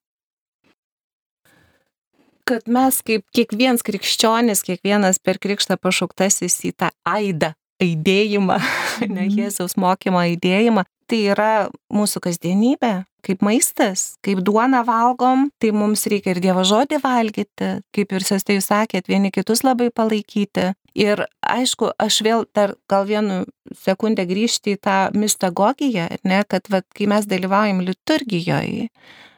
Kad 2.47 2.69
mes 2.71 3.01
kaip 3.07 3.25
kiekvienas 3.35 3.83
krikščionis, 3.87 4.63
kiekvienas 4.67 5.19
per 5.19 5.41
krikštą 5.43 5.79
pašauktasis 5.83 6.61
į 6.69 6.77
tą 6.79 6.93
aidą, 7.03 7.53
aidėjimą, 7.83 8.61
ne 9.17 9.27
Mhm. 9.27 9.35
Jėzaus 9.41 9.77
mokymo 9.77 10.23
aidėjimą, 10.23 10.87
tai 11.11 11.21
yra 11.33 11.69
mūsų 11.93 12.23
kasdienybė, 12.25 12.93
kaip 13.27 13.43
maistas, 13.43 14.15
kaip 14.25 14.41
duona 14.47 14.83
valgom, 14.87 15.49
tai 15.63 15.73
mums 15.75 16.07
reikia 16.11 16.35
ir 16.35 16.41
Dievo 16.43 16.63
žodį 16.67 17.01
valgyti, 17.03 17.71
kaip 17.95 18.15
ir 18.15 18.27
sestai 18.27 18.59
jūs 18.59 18.71
sakėt, 18.71 19.11
vieni 19.11 19.33
kitus 19.35 19.65
labai 19.67 19.91
palaikyti. 19.95 20.73
Ir 20.97 21.27
aišku, 21.43 21.91
aš 22.01 22.23
vėl 22.25 22.47
dar 22.57 22.75
gal 22.89 23.05
vienu 23.09 23.43
sekundę 23.83 24.25
grįžti 24.29 24.77
į 24.77 24.81
tą 24.87 24.99
mistagogiją, 25.19 26.09
ne, 26.25 26.43
kad 26.49 26.71
vat, 26.73 26.87
kai 26.97 27.11
mes 27.11 27.27
dalyvaujam 27.29 27.83
liturgijoje, 27.85 28.89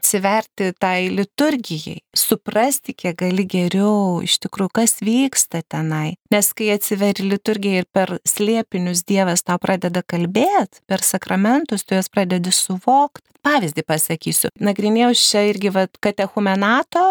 atsiverti 0.09 0.73
tai 0.81 1.11
liturgijai, 1.13 2.01
suprasti, 2.17 2.95
kiek 2.97 3.19
gali 3.21 3.45
geriau 3.45 4.23
iš 4.25 4.39
tikrųjų, 4.41 4.71
kas 4.73 4.95
vyksta 5.05 5.61
tenai. 5.69 6.17
Nes 6.33 6.49
kai 6.57 6.71
atsiveri 6.73 7.27
liturgiją 7.29 7.83
ir 7.83 7.89
per 7.93 8.15
slėpinius 8.25 9.05
Dievas 9.05 9.45
tau 9.45 9.59
pradeda 9.61 10.01
kalbėti, 10.01 10.81
per 10.89 11.05
sakramentus 11.05 11.85
tu 11.85 11.99
juos 11.99 12.09
pradedi 12.09 12.53
suvokti. 12.55 13.27
Pavyzdį 13.45 13.85
pasakysiu. 13.87 14.49
Nagrinėjau 14.61 15.13
čia 15.15 15.45
irgi 15.53 15.71
vat, 15.73 15.93
katechumenato 16.03 17.05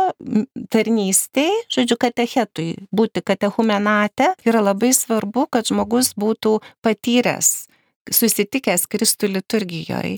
tarnystėj, 0.73 1.53
žodžiu, 1.71 1.95
katechetui. 2.01 2.67
Būti 2.91 3.23
katechumenate 3.23 4.33
yra 4.45 4.65
labai 4.65 4.91
svarbu, 4.93 5.47
kad 5.53 5.69
žmogus 5.69 6.11
būtų 6.19 6.57
patyręs 6.83 7.67
susitikęs 8.13 8.87
Kristų 8.91 9.31
liturgijoje. 9.35 10.17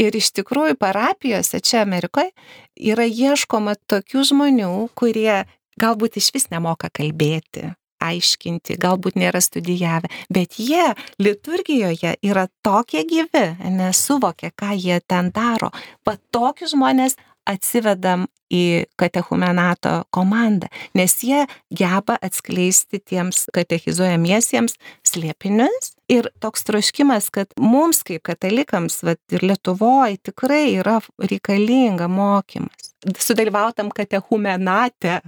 Ir 0.00 0.18
iš 0.18 0.32
tikrųjų 0.38 0.78
parapijose 0.80 1.60
čia 1.60 1.82
Amerikoje 1.84 2.32
yra 2.78 3.06
ieškoma 3.06 3.76
tokių 3.90 4.24
žmonių, 4.32 4.72
kurie 4.98 5.44
galbūt 5.78 6.18
iš 6.20 6.32
vis 6.34 6.48
nemoka 6.52 6.90
kalbėti, 6.94 7.72
aiškinti, 8.02 8.78
galbūt 8.80 9.18
nėra 9.18 9.40
studijavę, 9.42 10.10
bet 10.30 10.58
jie 10.62 10.92
liturgijoje 11.22 12.16
yra 12.22 12.46
tokie 12.66 13.04
gyvi, 13.08 13.46
nesuvokia, 13.74 14.52
ką 14.54 14.74
jie 14.78 15.00
ten 15.06 15.32
daro. 15.34 15.72
Pat 16.06 16.22
tokius 16.34 16.74
žmonės 16.74 17.18
atsivedam 17.48 18.26
į 18.52 18.88
katechumenato 18.96 20.06
komandą, 20.14 20.70
nes 20.96 21.14
jie 21.24 21.42
geba 21.74 22.16
atskleisti 22.24 23.00
tiems 23.04 23.44
katechizuojamiesiems 23.54 24.78
slėpinius. 25.06 25.92
Ir 26.08 26.30
toks 26.40 26.64
troškimas, 26.64 27.28
kad 27.28 27.52
mums 27.60 28.00
kaip 28.08 28.22
katalikams, 28.24 29.02
vat, 29.04 29.20
ir 29.28 29.44
Lietuvoje 29.44 30.16
tikrai 30.30 30.78
yra 30.80 30.96
reikalinga 31.20 32.08
mokymas. 32.08 32.94
Sudalyvautam 33.20 33.92
katechumenate, 33.94 35.20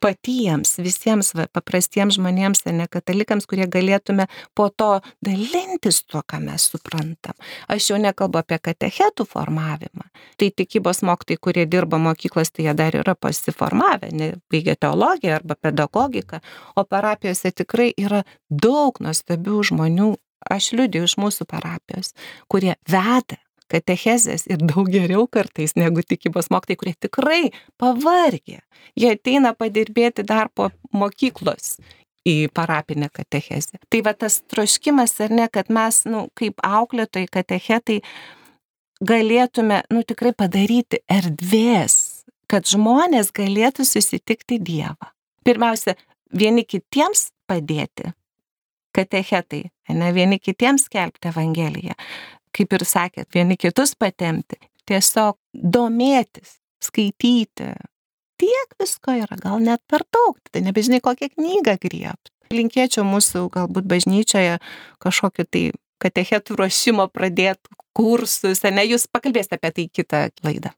patiems, 0.00 0.76
visiems 0.82 1.32
va, 1.36 1.46
paprastiems 1.52 2.18
žmonėms, 2.18 2.64
ne 2.70 2.86
katalikams, 2.90 3.46
kurie 3.48 3.66
galėtume 3.70 4.28
po 4.56 4.68
to 4.70 4.98
dalintis 5.24 6.02
tuo, 6.06 6.22
ką 6.26 6.40
mes 6.44 6.68
suprantam. 6.72 7.36
Aš 7.70 7.90
jau 7.92 7.98
nekalbu 8.02 8.40
apie 8.42 8.60
katechetų 8.62 9.26
formavimą. 9.28 10.06
Tai 10.38 10.50
tikybos 10.60 11.02
mokytai, 11.06 11.38
kurie 11.40 11.66
dirba 11.66 12.00
mokyklos, 12.02 12.52
tai 12.52 12.68
jie 12.68 12.76
dar 12.78 12.96
yra 12.98 13.16
pasiformavę, 13.18 14.12
baigia 14.50 14.76
teologiją 14.76 15.38
arba 15.40 15.58
pedagogiką, 15.58 16.40
o 16.76 16.84
parapijose 16.84 17.52
tikrai 17.52 17.90
yra 17.98 18.24
daug 18.50 19.00
nuostabių 19.02 19.62
žmonių, 19.72 20.14
aš 20.50 20.72
liūdėjau 20.78 21.10
iš 21.10 21.18
mūsų 21.20 21.48
parapijos, 21.50 22.14
kurie 22.48 22.76
veda 22.88 23.40
katechezės 23.70 24.46
ir 24.50 24.62
daug 24.62 24.88
geriau 24.92 25.26
kartais 25.30 25.76
negu 25.78 26.02
tikybos 26.04 26.50
mokytai, 26.52 26.78
kurie 26.80 26.94
tikrai 27.00 27.40
pavargė. 27.80 28.60
Jie 28.98 29.12
ateina 29.14 29.54
padirbėti 29.56 30.24
dar 30.26 30.50
po 30.54 30.70
mokyklos 30.92 31.76
į 32.28 32.48
parapinę 32.54 33.08
katechezę. 33.14 33.80
Tai 33.88 34.02
va 34.06 34.14
tas 34.16 34.40
troškimas 34.50 35.16
ar 35.24 35.34
ne, 35.34 35.46
kad 35.52 35.70
mes, 35.72 36.02
nu, 36.08 36.26
kaip 36.38 36.60
auklėtojai, 36.64 37.30
katechetai, 37.32 38.00
galėtume, 39.04 39.82
nu, 39.94 40.04
tikrai 40.06 40.34
padaryti 40.36 41.02
erdvės, 41.08 42.24
kad 42.50 42.68
žmonės 42.68 43.32
galėtų 43.36 43.86
susitikti 43.86 44.58
Dievą. 44.58 45.12
Pirmiausia, 45.46 45.94
vieni 46.34 46.64
kitiems 46.66 47.30
padėti, 47.48 48.12
katechetai, 48.96 49.68
ne 49.94 50.10
vieni 50.12 50.40
kitiems 50.42 50.88
skelbti 50.88 51.30
Evangeliją 51.30 51.96
kaip 52.54 52.74
ir 52.76 52.84
sakėt, 52.88 53.28
vieni 53.34 53.58
kitus 53.60 53.94
patemti, 53.98 54.58
tiesiog 54.88 55.38
domėtis, 55.52 56.58
skaityti. 56.84 57.72
Tiek 58.38 58.74
visko 58.78 59.16
yra, 59.18 59.38
gal 59.40 59.58
net 59.62 59.82
per 59.90 60.04
daug, 60.14 60.38
tai 60.52 60.62
nebežinai 60.62 61.00
kokią 61.02 61.32
knygą 61.34 61.74
griebti. 61.82 62.32
Linkėčiau 62.54 63.04
mūsų 63.04 63.48
galbūt 63.52 63.88
bažnyčioje 63.90 64.56
kažkokį 65.02 65.46
tai 65.52 65.64
katechetų 66.00 66.56
ruošimo 66.60 67.08
pradėtų 67.10 67.74
kursus, 67.98 68.62
ne 68.62 68.84
jūs 68.86 69.08
pakalbėsite 69.10 69.58
apie 69.58 69.72
tai 69.74 69.86
kitą 69.90 70.22
laidą. 70.46 70.72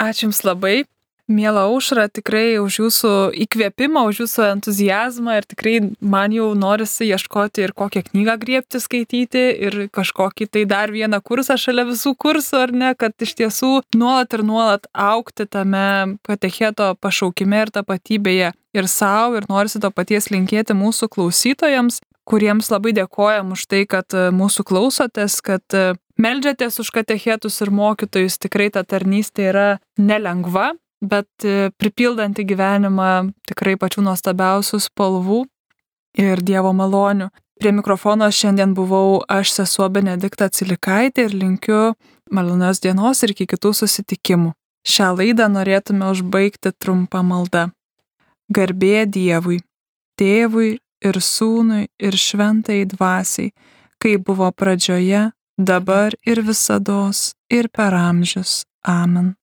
Ačiū 0.00 0.26
Jums 0.26 0.40
labai. 0.48 0.86
Mėla 1.24 1.62
aušra, 1.70 2.10
tikrai 2.12 2.58
už 2.60 2.76
jūsų 2.82 3.10
įkvėpimą, 3.46 4.02
už 4.10 4.18
jūsų 4.24 4.42
entuzijazmą 4.50 5.38
ir 5.38 5.46
tikrai 5.48 5.78
man 6.04 6.34
jau 6.36 6.50
norisi 6.52 7.08
ieškoti 7.08 7.64
ir 7.64 7.72
kokią 7.72 8.02
knygą 8.10 8.34
griebti 8.42 8.80
skaityti 8.82 9.44
ir 9.64 9.78
kažkokį 9.88 10.50
tai 10.52 10.66
dar 10.68 10.92
vieną 10.92 11.22
kursą 11.24 11.56
šalia 11.56 11.86
visų 11.88 12.12
kursų, 12.20 12.60
ar 12.66 12.74
ne, 12.76 12.92
kad 12.92 13.16
iš 13.16 13.32
tiesų 13.40 13.72
nuolat 13.96 14.36
ir 14.36 14.44
nuolat 14.44 14.84
aukti 14.92 15.48
tame 15.48 16.18
katecheto 16.28 16.92
pašaukime 17.00 17.64
ir 17.64 17.72
tapatybėje. 17.72 18.52
Ir 18.76 18.90
savo 18.90 19.40
ir 19.40 19.48
norisi 19.48 19.80
to 19.80 19.88
paties 19.88 20.28
linkėti 20.28 20.76
mūsų 20.76 21.08
klausytojams, 21.08 22.02
kuriems 22.28 22.68
labai 22.68 22.92
dėkojam 23.00 23.56
už 23.56 23.64
tai, 23.72 23.86
kad 23.88 24.12
mūsų 24.12 24.68
klausotės, 24.68 25.40
kad 25.40 25.64
Meldžiatės 26.14 26.78
už 26.78 26.92
katechetus 26.94 27.56
ir 27.64 27.72
mokytojus, 27.74 28.36
tikrai 28.38 28.68
ta 28.70 28.84
tarnystė 28.86 29.48
yra 29.50 29.68
nelengva, 29.98 30.68
bet 31.08 31.44
e, 31.44 31.70
pripildanti 31.78 32.44
gyvenimą 32.48 33.30
tikrai 33.48 33.76
pačių 33.80 34.04
nuostabiausių 34.08 34.80
spalvų 34.88 35.44
ir 36.18 36.42
Dievo 36.42 36.72
malonių. 36.76 37.30
Prie 37.60 37.70
mikrofono 37.72 38.26
šiandien 38.30 38.74
buvau 38.74 39.20
aš 39.30 39.52
sesuo 39.60 39.88
Benedikta 39.88 40.48
Cilikaitė 40.50 41.28
ir 41.28 41.36
linkiu 41.38 41.94
malonios 42.34 42.82
dienos 42.82 43.22
ir 43.22 43.34
iki 43.34 43.46
kitų 43.54 43.72
susitikimų. 43.78 44.52
Šią 44.84 45.12
laidą 45.16 45.46
norėtume 45.48 46.10
užbaigti 46.12 46.74
trumpą 46.76 47.22
maldą. 47.24 47.68
Garbė 48.52 49.06
Dievui, 49.08 49.62
Tėvui 50.20 50.74
ir 51.04 51.20
Sūnui 51.20 51.86
ir 51.98 52.18
Šventai 52.18 52.82
Dvasiai, 52.90 53.54
kaip 54.02 54.26
buvo 54.28 54.50
pradžioje, 54.52 55.30
dabar 55.56 56.18
ir 56.26 56.42
visados 56.44 57.32
ir 57.48 57.70
per 57.72 57.96
amžius. 57.96 58.64
Amen. 58.84 59.34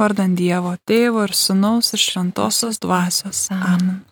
Vardant 0.00 0.34
Dievo 0.38 0.74
Tėvo 0.88 1.28
ir 1.28 1.36
Sūnaus 1.38 1.94
ir 1.94 2.02
Šventosios 2.02 2.80
Dvasios. 2.82 3.46
Amen. 3.54 4.02